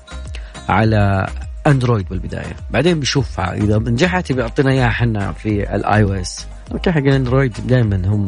على 0.69 1.27
أندرويد 1.67 2.09
بالبداية. 2.09 2.57
بعدين 2.71 3.01
بيشوفها 3.01 3.55
إذا 3.55 3.79
نجحت 3.79 4.33
بيعطينا 4.33 4.71
إياها 4.71 4.89
إحنا 4.89 5.33
في 5.33 5.77
ال 5.77 6.03
iOS 6.03 6.47
okay 6.73 6.93
حق 6.93 6.99
الأندرويد 6.99 7.67
دائما 7.67 7.97
هم 8.07 8.27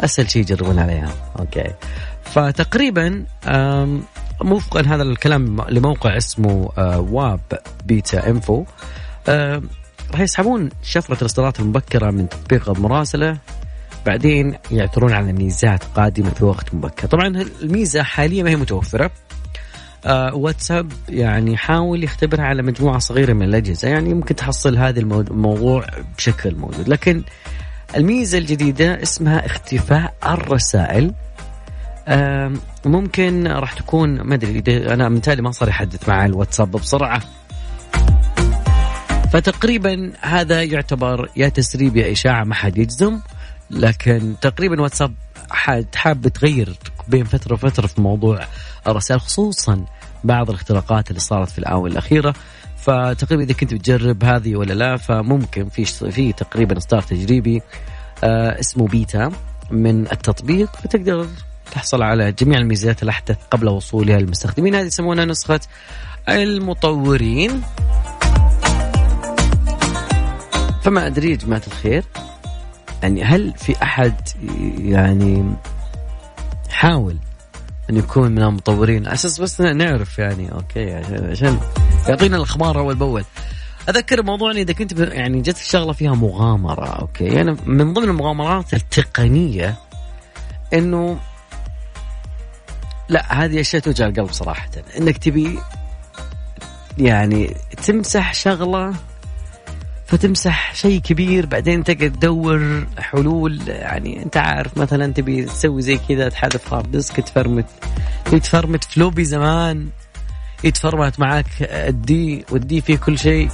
أسهل 0.00 0.30
شيء 0.30 0.42
يجربون 0.42 0.78
عليها. 0.78 1.12
okay. 1.38 1.70
فتقريبا 2.24 3.24
وفقا 4.44 4.80
هذا 4.80 5.02
الكلام 5.02 5.62
لموقع 5.68 6.16
اسمه 6.16 6.70
واب 6.96 7.40
بيتا 7.84 8.30
إنفو. 8.30 8.64
راح 10.10 10.20
يسحبون 10.20 10.68
شفرة 10.82 11.20
الاصدارات 11.20 11.60
المبكرة 11.60 12.10
من 12.10 12.28
تطبيق 12.28 12.70
المراسلة. 12.70 13.38
بعدين 14.06 14.54
يعثرون 14.70 15.12
على 15.12 15.32
ميزات 15.32 15.84
قادمة 15.84 16.30
في 16.30 16.44
وقت 16.44 16.74
مبكر. 16.74 17.06
طبعا 17.08 17.26
الميزة 17.62 18.02
حاليا 18.02 18.42
ما 18.42 18.50
هي 18.50 18.56
متوفرة. 18.56 19.04
آه 19.04 19.10
واتساب 20.06 20.92
يعني 21.08 21.56
حاول 21.56 22.04
يختبرها 22.04 22.44
على 22.44 22.62
مجموعة 22.62 22.98
صغيرة 22.98 23.32
من 23.32 23.42
الأجهزة. 23.42 23.88
يعني 23.88 24.14
ممكن 24.14 24.36
تحصل 24.36 24.76
هذا 24.76 25.00
الموضوع 25.00 25.86
بشكل 26.16 26.54
موجود. 26.54 26.88
لكن 26.88 27.22
الميزة 27.96 28.38
الجديدة 28.38 29.02
اسمها 29.02 29.46
اختفاء 29.46 30.14
الرسائل. 30.26 31.14
آه 32.08 32.52
ممكن 32.86 33.46
راح 33.46 33.72
تكون 33.72 34.20
ما 34.20 34.34
أدري 34.34 34.92
أنا 34.92 35.08
متهيألي 35.08 35.42
ما 35.42 35.50
صار 35.50 35.68
يحدث 35.68 36.08
مع 36.08 36.26
الواتساب 36.26 36.70
بسرعة. 36.70 37.22
فتقريبا 39.32 40.12
هذا 40.20 40.62
يعتبر 40.62 41.28
يا 41.36 41.48
تسريب 41.48 41.96
يا 41.96 42.12
إشاعة 42.12 42.44
ما 42.44 42.54
حد 42.54 42.78
يجزم. 42.78 43.20
لكن 43.70 44.34
تقريبا 44.40 44.82
واتساب 44.82 45.14
حاب 45.94 46.28
تغير 46.28 46.76
بين 47.08 47.24
فترة 47.24 47.54
وفترة 47.54 47.86
في 47.86 48.00
موضوع 48.00 48.40
الرسائل 48.86 49.20
خصوصا 49.20 49.84
بعض 50.24 50.50
الاختراقات 50.50 51.10
اللي 51.10 51.20
صارت 51.20 51.48
في 51.50 51.58
الآونة 51.58 51.92
الأخيرة. 51.92 52.34
فتقريبا 52.76 53.42
إذا 53.42 53.52
كنت 53.52 53.74
بتجرب 53.74 54.24
هذه 54.24 54.56
ولا 54.56 54.72
لا 54.72 54.96
فممكن 54.96 55.68
في 55.68 55.84
في 55.84 56.32
تقريبا 56.32 56.76
إصدار 56.76 57.02
تجريبي 57.02 57.62
آه 58.24 58.60
اسمه 58.60 58.88
بيتا 58.88 59.32
من 59.70 60.00
التطبيق 60.12 60.76
فتقدر 60.76 61.26
تحصل 61.72 62.02
على 62.02 62.32
جميع 62.32 62.58
الميزات 62.58 63.02
الاحدث 63.02 63.36
قبل 63.50 63.68
وصولها 63.68 64.18
للمستخدمين. 64.18 64.74
هذه 64.74 64.86
يسمونها 64.86 65.24
نسخة 65.24 65.60
المطورين. 66.28 67.62
فما 70.82 71.06
أدري 71.06 71.30
يا 71.30 71.36
جماعة 71.36 71.62
الخير 71.66 72.04
يعني 73.02 73.24
هل 73.24 73.54
في 73.56 73.82
أحد 73.82 74.14
يعني 74.78 75.54
حاول 76.70 77.16
أن 77.90 77.96
يكون 77.96 78.32
من 78.32 78.42
المطورين؟ 78.42 79.06
أساس 79.06 79.40
بس 79.40 79.60
نعرف 79.60 80.18
يعني 80.18 80.52
أوكي 80.52 80.94
عشان 81.30 81.60
يعطينا 82.08 82.36
الأخبار 82.36 82.78
أول 82.78 82.94
بأول. 82.94 83.24
أذكر 83.88 84.22
موضوعنا 84.22 84.58
إذا 84.58 84.72
كنت 84.72 84.92
يعني 84.98 85.40
جت 85.40 85.56
الشغله 85.56 85.92
فيها 85.92 86.14
مغامرة 86.14 86.86
okay. 86.86 87.28
أنا 87.28 87.36
يعني 87.36 87.56
من 87.66 87.92
ضمن 87.92 88.08
المغامرات 88.08 88.74
التقنية 88.74 89.74
إنه 90.74 91.18
لا 93.08 93.44
هذه 93.44 93.60
أشياء 93.60 93.82
توجع 93.82 94.06
القلب 94.06 94.32
صراحة. 94.32 94.70
إنك 94.98 95.18
تبي 95.18 95.58
يعني 96.98 97.56
تمسح 97.86 98.34
شغلة 98.34 98.94
فتمسح 100.08 100.74
شيء 100.74 101.00
كبير 101.00 101.46
بعدين 101.46 101.84
تقعد 101.84 102.12
تدور 102.12 102.86
حلول. 102.98 103.68
يعني 103.68 104.22
أنت 104.22 104.36
عارف 104.36 104.78
مثلا 104.78 105.12
تبي 105.12 105.44
تسوي 105.44 105.82
زي 105.82 105.98
كذا 106.08 106.28
تحذف 106.28 106.74
hard 106.74 106.90
disk 106.90 107.20
تفرمت. 107.20 107.66
تفرمت 108.24 108.84
floppy 108.84 109.24
زمان. 109.24 109.88
يتفرمت 110.64 111.20
معك 111.20 111.46
ال 111.60 112.02
D 112.02 112.44
وال 112.50 112.70
D 112.70 112.80
فيه 112.80 112.96
كل 112.96 113.18
شيء. 113.18 113.50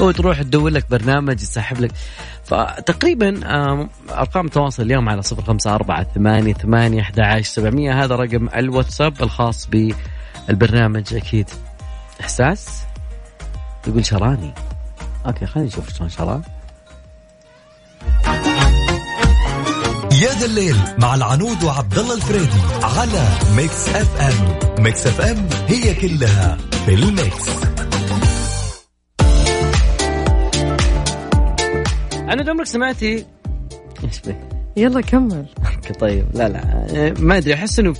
وتروح 0.00 0.42
تدور 0.42 0.70
لك 0.70 0.90
برنامج 0.90 1.42
يسحب 1.42 1.80
لك. 1.80 1.92
فتقريبا 2.44 3.40
أرقام 4.10 4.46
التواصل 4.46 4.82
اليوم 4.82 5.08
على 5.08 5.22
صفر 5.22 5.42
خمسة 5.42 5.74
أربعة 5.74 6.06
ثمانية 6.14 6.54
ثمانية 6.54 7.00
أحد 7.00 7.20
عشر 7.20 7.42
سبعمية. 7.42 8.04
هذا 8.04 8.14
رقم 8.14 8.48
الواتساب 8.56 9.22
الخاص 9.22 9.68
بالبرنامج 10.48 11.14
أكيد. 11.14 11.50
إحساس؟ 12.20 12.82
يقول 13.86 14.04
شراني. 14.04 14.54
okay 15.26 15.46
خلينا 15.46 15.68
نشوف 15.68 15.94
شلون 15.96 16.08
شرى 16.08 16.42
يا 20.22 20.32
ذا 20.32 20.46
الليل 20.46 20.76
مع 20.98 21.14
العنود 21.14 21.64
وعبد 21.64 21.98
الله 21.98 22.14
الفريدي 22.14 22.60
على 22.82 23.28
Mix 23.56 23.88
FM 23.88 24.58
Mix 24.84 25.06
FM 25.06 25.48
هي 25.68 25.94
كلها 25.94 26.56
في 26.86 26.94
ال 26.94 27.05
mix. 27.05 27.48
أنا 32.18 32.50
عمرك 32.50 32.66
سمعتي. 32.66 33.26
إيش 34.04 34.36
يلا 34.76 35.00
كمل. 35.00 35.46
طيب 36.00 36.26
لا 36.34 36.48
لا 36.48 37.14
ما 37.18 37.36
أدري 37.36 37.54
أحس 37.54 37.78
إنه 37.78 37.94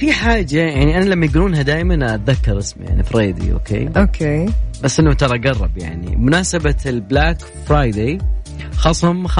في 0.00 0.12
حاجة 0.12 0.58
يعني 0.58 0.96
أنا 0.98 1.04
لما 1.04 1.26
يقولونها 1.26 1.62
دائما 1.62 2.14
أتذكر 2.14 2.58
اسمي 2.58 2.86
يعني 2.86 3.02
فريدي 3.02 3.52
okay؟ 3.52 3.90
okay. 3.96 4.46
بس 4.82 5.00
إنه 5.00 5.12
ترى 5.12 5.38
قرب 5.38 5.78
يعني. 5.78 6.16
مناسبه 6.16 6.74
ال 6.86 6.95
Black 6.95 7.38
Friday 7.66 8.18
خصم 8.76 9.26
35% 9.28 9.32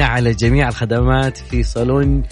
على 0.00 0.34
جميع 0.34 0.68
الخدمات 0.68 1.36
في 1.36 1.62
صالون 1.62 2.22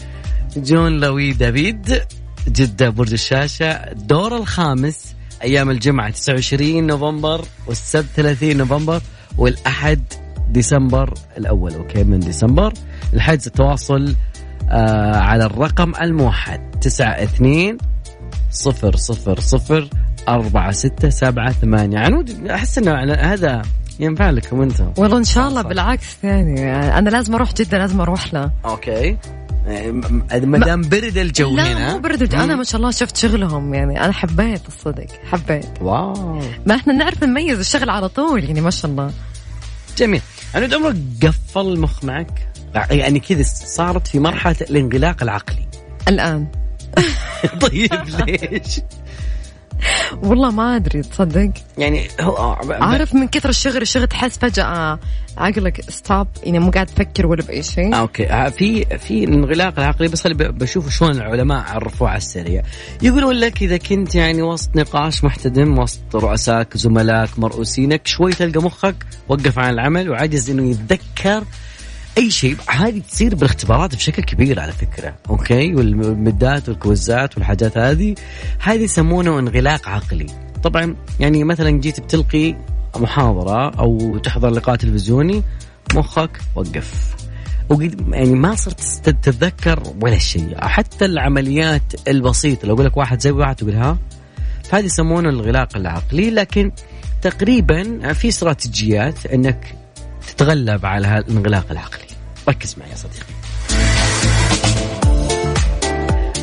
جون 0.57 1.01
لوي 1.01 1.33
دافيد 1.33 2.03
جدة 2.49 2.91
برج 2.91 3.13
الشاشة. 3.13 3.71
الدور 3.71 4.37
الخامس 4.37 5.15
أيام 5.43 5.71
الجمعة 5.71 6.11
29 6.11 6.87
نوفمبر 6.87 7.45
والسبت 7.67 8.07
30 8.17 8.57
نوفمبر 8.57 9.01
والأحد 9.39 10.03
ديسمبر 10.51 11.15
الأول 11.39 11.75
okay؟ 11.75 12.05
من 12.05 12.21
ديسمبر. 12.21 12.73
الحجز 13.15 13.47
التواصل 13.47 14.15
آه 14.71 15.17
على 15.17 15.45
الرقم 15.45 15.93
الموحد. 16.01 16.61
تسعة 16.81 17.23
اثنين 17.23 17.79
صفر 18.51 18.97
صفر 18.97 19.41
صفر 19.41 19.89
أربعة 20.29 20.73
ستة 20.73 21.09
سبعة 21.09 21.53
ثمانية. 21.53 21.99
عنود 21.99 22.47
أحس 22.51 22.79
إنه 22.79 23.15
هذا 23.15 23.63
ينفع 24.01 24.31
لكم 24.31 24.63
أنتم. 24.63 24.93
والله 24.99 25.19
إن 25.19 25.25
شاء 25.25 25.49
الله 25.49 25.63
بالعكس 25.63 26.17
يعني 26.25 26.73
أنا 26.99 27.11
لازم 27.11 27.35
أروح 27.35 27.55
جدة 27.55 27.79
لازم 27.79 28.01
أروح 28.01 28.35
له. 28.35 28.51
okay. 28.65 29.17
ما 30.33 30.59
دام 30.59 30.81
برد 30.81 31.19
الجو 31.19 31.57
لا 31.57 31.73
هنا. 31.73 31.93
مو 31.93 31.99
برد 31.99 32.35
أنا 32.35 32.57
ما 32.57 32.65
شاء 32.65 32.81
الله 32.81 32.91
شفت 32.91 33.17
شغلهم 33.17 33.75
يعني 33.75 34.05
أنا 34.05 34.13
حبيت 34.13 34.69
الصدق 34.69 35.07
حبيت. 35.33 35.67
wow. 35.81 36.41
ما 36.67 36.75
إحنا 36.75 36.93
نعرف 36.93 37.23
نميز 37.23 37.59
الشغل 37.59 37.91
على 37.91 38.09
طول 38.09 38.45
يعني 38.45 38.61
ما 38.61 38.71
شاء 38.71 38.91
الله. 38.91 39.11
جميل. 39.99 40.21
عنود 40.55 40.75
عمرك 40.75 40.97
قفل 41.23 41.61
المخ 41.61 42.05
معك؟ 42.05 42.49
يعني 42.91 43.21
كذا 43.21 43.43
صارت 43.43 44.07
في 44.07 44.19
مرحلة 44.19 44.57
الانغلاق 44.61 45.23
العقلي. 45.23 45.69
الآن. 46.09 46.47
طيب 47.61 47.91
ليش؟ 48.09 48.81
والله 50.23 50.51
ما 50.51 50.77
أدري 50.77 51.03
تصدق؟ 51.03 51.51
يعني 51.79 52.09
هو 52.21 52.57
عارف 52.71 53.15
من 53.15 53.29
كثر 53.29 53.49
الشغل 53.49 53.83
الشغل 53.83 54.07
تحس 54.07 54.39
فجأة 54.39 54.99
عقلك 55.39 55.91
stop 55.91 56.27
يعني 56.43 56.59
مو 56.59 56.71
قاعد 56.71 56.87
تفكر 56.87 57.27
ولا 57.27 57.43
بأي 57.43 57.63
شيء. 57.63 57.95
آه 57.95 57.97
أوكي. 57.97 58.31
آه 58.31 58.49
في 58.49 58.85
في 58.85 59.25
انغلاق 59.25 59.79
العقلي 59.79 60.09
بس 60.09 60.23
خلي 60.23 60.35
بشوف 60.35 60.91
شلون 60.91 61.11
العلماء 61.11 61.65
عرفوه 61.69 62.09
على 62.09 62.17
السريع. 62.19 62.63
يقولون 63.03 63.35
لك 63.35 63.63
إذا 63.63 63.77
كنت 63.77 64.15
يعني 64.15 64.43
وسط 64.43 64.77
نقاش 64.77 65.25
محتدم 65.25 65.79
وسط 65.79 66.17
رؤساك 66.17 66.77
زملائك 66.77 67.39
مرؤوسينك 67.39 68.07
شوي 68.07 68.33
تلقى 68.33 68.63
مخك 68.63 69.07
وقف 69.29 69.59
عن 69.59 69.75
العمل 69.75 70.11
وعجز 70.11 70.51
إنه 70.51 70.71
يتذكر 70.71 71.45
أي 72.19 72.31
شيء. 72.31 72.57
هذه 72.69 73.03
تصير 73.11 73.35
بالاختبارات 73.35 73.95
بشكل 73.95 74.23
كبير 74.23 74.61
على 74.61 74.73
فكرة. 74.73 75.15
okay؟ 75.31 75.75
والميدات 75.75 76.69
والكويزات 76.69 77.37
والحاجات 77.37 77.79
هذه. 77.79 78.15
هذه 78.61 78.83
يسمونه 78.83 79.39
انغلاق 79.39 79.89
عقلي. 79.89 80.27
طبعا 80.63 80.97
يعني 81.21 81.45
مثلا 81.45 81.71
جيت 81.71 82.01
بتلقي 82.01 82.57
محاضرة 82.97 83.71
أو 83.71 84.19
تحضر 84.19 84.51
لقاء 84.51 84.77
تلفزيوني 84.77 85.43
مخك 85.95 86.31
وقف. 86.55 87.17
يعني 88.11 88.35
ما 88.35 88.55
صرت 88.55 88.81
تتذكر 88.81 89.83
ولا 90.01 90.19
شيء. 90.19 90.61
حتى 90.61 91.05
العمليات 91.05 92.09
البسيطة 92.09 92.69
لو 92.69 92.75
أقول 92.75 92.87
لك 92.87 92.97
واحد 92.97 93.21
زي 93.21 93.31
واحد 93.31 93.55
تقول 93.55 93.75
ها؟ 93.75 93.99
فهذه 94.65 94.85
يسمونه 94.85 95.29
الغلاق 95.29 95.77
العقلي. 95.77 96.31
لكن 96.31 96.73
تقريبا 97.23 98.13
في 98.13 98.29
استراتيجيات 98.29 99.27
إنك 99.27 99.77
تتغلب 100.27 100.87
على 100.87 101.07
هذا 101.07 101.19
الانغلاق 101.19 101.67
العقلي. 101.71 102.07
ركز 102.49 102.77
معي 102.79 102.91
يا 102.91 102.95
صديقي. 102.95 103.37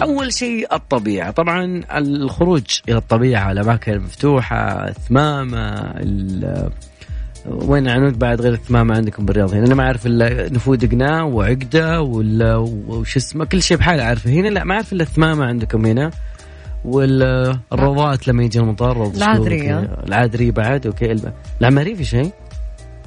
أول 0.02 0.34
شيء 0.34 0.74
الطبيعة. 0.74 1.32
طبعا 1.32 1.84
الخروج 1.98 2.80
إلى 2.90 2.98
الطبيعة 2.98 3.52
الاماكن 3.52 3.92
المفتوحه 3.92 4.88
الثمامه 4.88 5.94
وين 7.48 7.90
عنود 7.90 8.20
بعد 8.20 8.42
غير 8.42 8.54
الثمامة 8.54 8.96
عندكم 8.96 9.26
بالرياض 9.26 9.54
هنا؟ 9.54 9.66
أنا 9.66 9.76
ما 9.76 9.84
أعرف 9.84 10.06
إلا 10.06 10.50
نفود 10.50 10.92
قناة 10.92 11.26
وعقدة 11.26 12.02
ولا 12.02 12.56
وش 12.58 13.18
اسمه 13.18 13.46
كل 13.46 13.62
شيء 13.62 13.78
بحاله 13.78 14.04
أعرفه 14.04 14.30
هنا. 14.30 14.48
لا 14.48 14.64
ما 14.64 14.74
أعرف 14.74 14.94
إلا 14.94 15.04
الثمامة 15.04 15.46
عندكم 15.46 15.86
هنا. 15.86 16.12
والروضات 16.86 18.28
لما 18.28 18.44
يجي 18.44 18.60
المطر 18.60 19.08
العادرية. 19.08 19.80
العادرية 20.08 20.52
بعد 20.52 20.88
أوكي. 20.88 21.16
العمارية 21.62 21.96
في 21.96 22.04
شيء. 22.06 22.32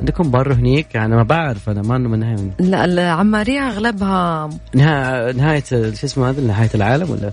عندكم 0.00 0.30
بر 0.30 0.52
هنيك؟ 0.52 0.96
أنا 0.96 1.16
ما 1.16 1.22
بعرف 1.22 1.68
أنا 1.68 1.82
ما 1.82 1.98
من 1.98 2.18
نهاية 2.18 2.50
لا 2.58 2.84
العمارية 2.84 3.60
أغلبها 3.60 4.50
نهاية 4.74 5.32
نهاية 5.32 5.64
شو 5.70 6.06
اسمه 6.06 6.30
هذا؟ 6.30 6.40
نهاية 6.40 6.70
العالم 6.74 7.10
ولا؟ 7.10 7.32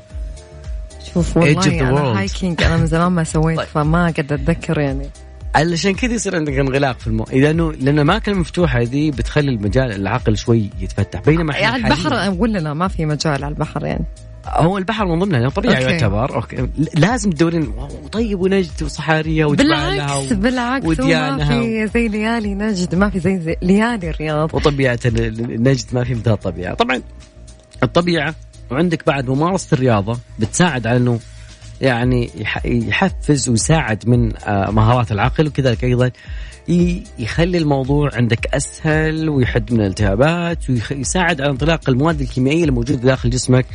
شوف 1.14 1.38
والله 1.38 1.90
أنا 1.90 2.20
hiking 2.20 2.64
أنا 2.64 2.78
من 2.78 2.86
زمان 2.86 3.12
ما 3.12 3.24
سويت 3.24 3.58
طيب. 3.58 3.68
فما 3.68 4.08
قد 4.08 4.32
أتذكر 4.32 4.80
يعني. 4.80 5.10
علشان 5.56 5.94
كذا 5.94 6.14
يصير 6.14 6.36
عندك 6.36 6.54
انغلاق 6.54 7.00
في 7.00 7.08
المو 7.08 7.24
إذا 7.24 7.52
انه 7.52 7.72
لأن 7.72 7.96
الأماكن 7.96 8.32
المفتوحة 8.32 8.84
دي 8.84 9.12
بتخلي 9.12 9.52
المجال 9.52 9.92
العقل 9.92 10.38
شوي 10.38 10.70
يتفتح. 10.80 11.22
بينما 11.22 11.58
يعني 11.58 11.76
البحر 11.76 12.14
أقول 12.14 12.54
لنا 12.54 12.74
ما 12.74 12.88
في 12.88 13.06
مجال 13.06 13.44
على 13.44 13.48
البحر 13.48 13.86
يعني. 13.86 14.06
هو 14.48 14.78
البحر 14.78 15.06
من 15.06 15.20
ضمنها 15.20 15.50
طبيعي 15.50 15.84
okay. 15.84 15.92
يعتبر. 15.94 16.36
okay. 16.36 16.70
لازم 16.96 17.32
تدورين 17.32 17.74
طيب 18.12 18.40
ونجد 18.40 18.84
وصحارية 18.84 19.46
بالعكس 19.46 20.32
و... 20.32 20.36
بالعكس 20.36 20.86
وديانها 20.86 21.56
ما 21.56 21.62
في 21.62 21.88
زي 21.88 22.08
ليالي 22.08 22.56
نجد 22.56 22.96
ما 22.96 23.10
في 23.10 23.20
زي, 23.20 23.40
زي 23.40 23.56
ليالي 23.62 24.10
الرياض. 24.10 24.56
وطبيعة 24.56 25.00
نجد 25.06 25.86
ما 25.94 26.04
في 26.04 26.14
مثل 26.14 26.32
الطبيعة. 26.32 26.74
طبعا 26.74 27.02
الطبيعة 27.84 28.36
وعندك 28.72 29.06
بعد 29.08 29.30
ممارسة 29.30 29.68
الرياضة 29.74 30.20
بتساعد 30.40 30.88
على 30.88 30.98
إنه 30.98 31.20
يعني 31.82 32.30
يحفز 32.66 33.50
ويساعد 33.50 34.10
من 34.10 34.38
آه، 34.38 34.72
مهارات 34.72 35.12
العقل 35.12 35.48
وكذلك 35.48 35.84
أيضا 35.84 36.12
يخلي 37.20 37.58
الموضوع 37.58 38.10
عندك 38.14 38.48
أسهل 38.54 39.30
ويحد 39.30 39.74
من 39.74 39.82
الالتهابات 39.82 40.70
ويساعد 40.70 41.42
على 41.42 41.52
انطلاق 41.52 41.90
المواد 41.90 42.22
الكيميائية 42.22 42.64
الموجودة 42.64 43.00
داخل 43.02 43.30
جسمك. 43.30 43.66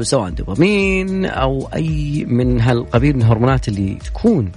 سواء 0.00 0.30
دوبامين 0.30 1.24
أو 1.26 1.68
أي 1.74 2.24
من 2.28 2.60
هالقبيل 2.60 3.16
من 3.16 3.22
الهرمونات 3.22 3.68
اللي 3.68 3.94
تكون. 3.94 4.52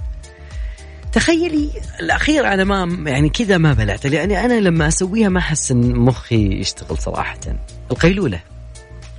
تخيلي 1.12 1.70
الأخير 2.00 2.52
أنا 2.52 2.64
ما 2.64 3.10
يعني 3.10 3.28
كذا 3.28 3.58
ما 3.58 3.72
بلعت 3.72 4.06
لأني 4.06 4.44
أنا 4.44 4.60
لما 4.60 4.88
أسويها 4.88 5.28
ما 5.28 5.38
أحس 5.38 5.70
إن 5.70 5.96
مخي 5.96 6.60
يشتغل 6.60 6.98
صراحة. 6.98 7.38
القيلولة. 7.90 8.40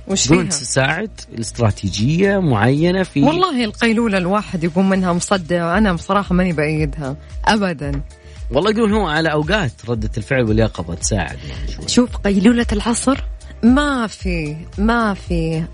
وش 0.08 0.28
فيها؟ 0.28 0.42
تساعد 0.42 1.10
الاستراتيجية 1.34 2.38
معينة 2.38 3.02
في 3.02 3.22
والله 3.22 3.64
القيلولة 3.64 4.18
الواحد 4.18 4.64
يقوم 4.64 4.88
منها 4.88 5.12
مصدع 5.12 5.78
أنا 5.78 5.92
بصراحة 5.92 6.34
ماني 6.34 6.52
بأيدها 6.52 7.16
أبدا. 7.44 8.02
والله 8.50 8.70
يقول 8.70 8.92
هو 8.92 9.06
على 9.06 9.32
أوقات 9.32 9.72
ردة 9.88 10.10
الفعل 10.16 10.44
واليقظة 10.44 10.94
تساعد 10.94 11.38
يعني 11.48 11.88
شوف 11.88 12.16
قيلولة 12.16 12.66
العصر 12.72 13.24
ما 13.62 14.06
في 14.06 14.56
ما 14.78 15.14
في 15.14 15.64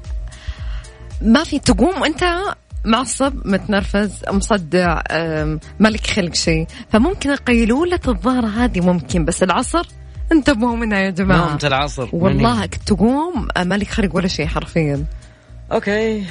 ما 1.22 1.44
في 1.44 1.58
تقوم 1.58 2.04
أنت 2.04 2.24
معصب 2.84 3.32
متنرفز 3.44 4.12
مصدع 4.30 5.02
مالك 5.78 6.06
خلق 6.06 6.34
شيء. 6.34 6.66
فممكن 6.92 7.34
قيلولة 7.34 8.00
الظهر 8.08 8.46
هذه 8.46 8.80
ممكن 8.80 9.24
بس 9.24 9.42
العصر 9.42 9.88
انتبهوا 10.32 10.76
منها 10.76 10.98
يا 10.98 11.10
جماعة. 11.10 11.46
نومة 11.46 11.60
العصر. 11.64 12.08
والله 12.12 12.66
تقوم 12.66 13.48
مالك 13.58 13.88
خرق 13.88 14.16
ولا 14.16 14.28
شيء 14.28 14.46
حرفيا. 14.46 15.04
أوكي. 15.72 16.24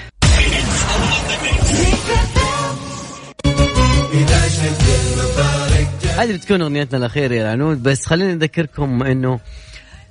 هذه 6.18 6.34
بتكون 6.34 6.62
أغنيتنا 6.62 6.98
الأخيرة 6.98 7.34
يا 7.34 7.52
عنود 7.52 7.84
بس 7.84 8.06
خليني 8.06 8.34
أذكركم 8.34 9.04
إنه 9.04 9.40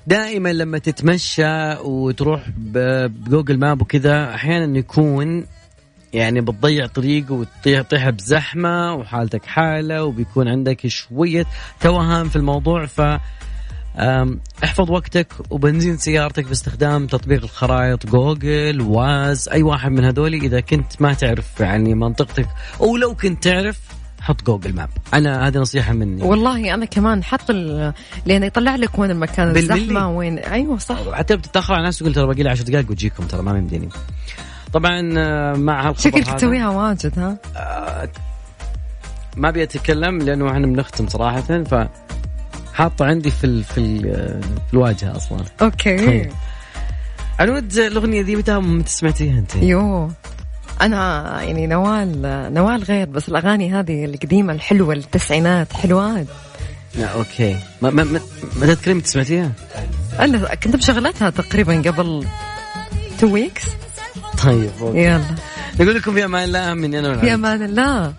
دائما 0.07 0.52
لما 0.52 0.78
تتمشى 0.78 1.74
وتروح 1.84 2.50
ب 2.57 2.71
Google 2.71 3.59
Map 3.59 3.82
وكذا 3.82 4.34
أحيانا 4.34 4.78
يكون 4.78 5.46
يعني 6.12 6.40
بتضيع 6.40 6.86
طريق 6.86 7.32
وتطيح 7.32 8.11
بزحمة 8.11 8.94
وحالتك 8.94 9.44
حالة 9.44 10.04
وبيكون 10.04 10.48
عندك 10.48 10.86
شوية 10.86 11.46
توهان 11.80 12.28
في 12.28 12.36
الموضوع. 12.36 12.86
ف 12.86 13.02
احفظ 14.64 14.90
وقتك 14.90 15.32
وبنزين 15.50 15.96
سيارتك 15.96 16.44
باستخدام 16.44 17.07
تطبيق 17.07 17.42
الخرائط 17.42 18.07
Google 18.07 18.80
Waze 18.80 19.49
أي 19.48 19.62
واحد 19.62 19.90
من 19.90 20.04
هذول 20.04 20.34
إذا 20.34 20.61
كنت 20.61 21.02
ما 21.02 21.14
تعرف 21.14 21.61
يعني 21.61 21.94
منطقتك. 21.94 22.48
أو 22.80 22.96
لو 22.96 23.14
كنت 23.14 23.44
تعرف 23.44 23.80
حط 24.27 24.47
Google 24.47 24.74
Map. 24.74 24.88
أنا 25.14 25.47
هذه 25.47 25.59
نصيحة 25.59 25.93
مني. 25.93 26.22
والله 26.22 26.74
أنا 26.74 26.85
كمان 26.85 27.24
حط 27.24 27.51
لأن 27.51 28.43
يطلع 28.43 28.77
لك 28.77 28.99
وين 28.99 29.11
المكان 29.11 29.57
الزحمة 29.57 30.11
وين. 30.11 30.39
أيوه 30.39 30.79
صح. 30.79 30.99
حتى 31.12 31.37
بتتأخر 31.37 31.74
على 31.74 31.83
ناس 31.83 31.99
تقول 31.99 32.14
ترى 32.14 32.27
باقي 32.27 32.43
لي 32.43 32.51
10 32.51 32.64
دقائق 32.64 32.91
وتجيكم 32.91 33.27
ترى 33.27 33.43
ما 33.43 33.59
يمديني. 33.59 33.89
طبعا 34.72 35.14
آه، 35.18 35.55
مع 35.55 35.89
هالخبر 35.89 36.03
شكلك 36.03 36.27
تسويها 36.27 36.68
واجد 36.68 37.18
ها؟ 37.18 37.39
آه 37.57 38.09
ما 39.37 39.49
أبي 39.49 39.62
أتكلم 39.62 40.18
لأنه 40.18 40.51
إحنا 40.51 40.66
بنختم 40.66 41.09
صراحة 41.09 41.41
ف 41.41 41.89
حاطه 42.74 43.05
عندي 43.05 43.31
في 43.31 43.45
ال 43.45 43.64
في 43.64 43.79
ال 43.79 44.01
في 44.68 44.74
الواجهة 44.74 45.16
أصلا. 45.16 45.45
okay. 45.62 46.28
عنود 47.39 47.72
الأغنية 47.72 48.22
ذي 48.22 48.37
متى 48.37 48.83
سمعتيها 48.87 49.39
أنت؟ 49.39 49.57
يو 49.57 50.11
أنا 50.81 51.43
يعني 51.43 51.66
نوال 51.66 52.22
نوال 52.55 52.83
غير 52.85 53.07
بس 53.07 53.29
الأغاني 53.29 53.74
هذه 53.74 54.05
القديمة 54.05 54.53
الحلوة 54.53 54.95
التسعينات 54.95 55.72
حلوات. 55.72 56.27
لا 56.95 57.07
okay. 57.07 57.57
ما 57.83 57.91
ما 57.91 58.05
متى 58.05 58.20
تذكرين 58.61 58.97
متى 58.97 59.09
سمعتيها؟ 59.09 59.53
أنا 60.20 60.55
كنت 60.55 60.77
مشغلتها 60.77 61.31
تقريبا 61.31 61.83
قبل 61.91 62.27
two 63.20 63.26
weeks 63.26 63.64
طيب 64.45 64.70
okay. 64.80 64.99
يلا. 64.99 65.20
نقول 65.81 65.95
لكم 65.95 66.12
في 66.12 66.24
أمان 66.24 66.45
الله 66.45 66.74
من 66.74 66.95
أنا 66.95 67.18
في 67.18 67.35
أمان 67.35 67.62
الله. 67.62 68.12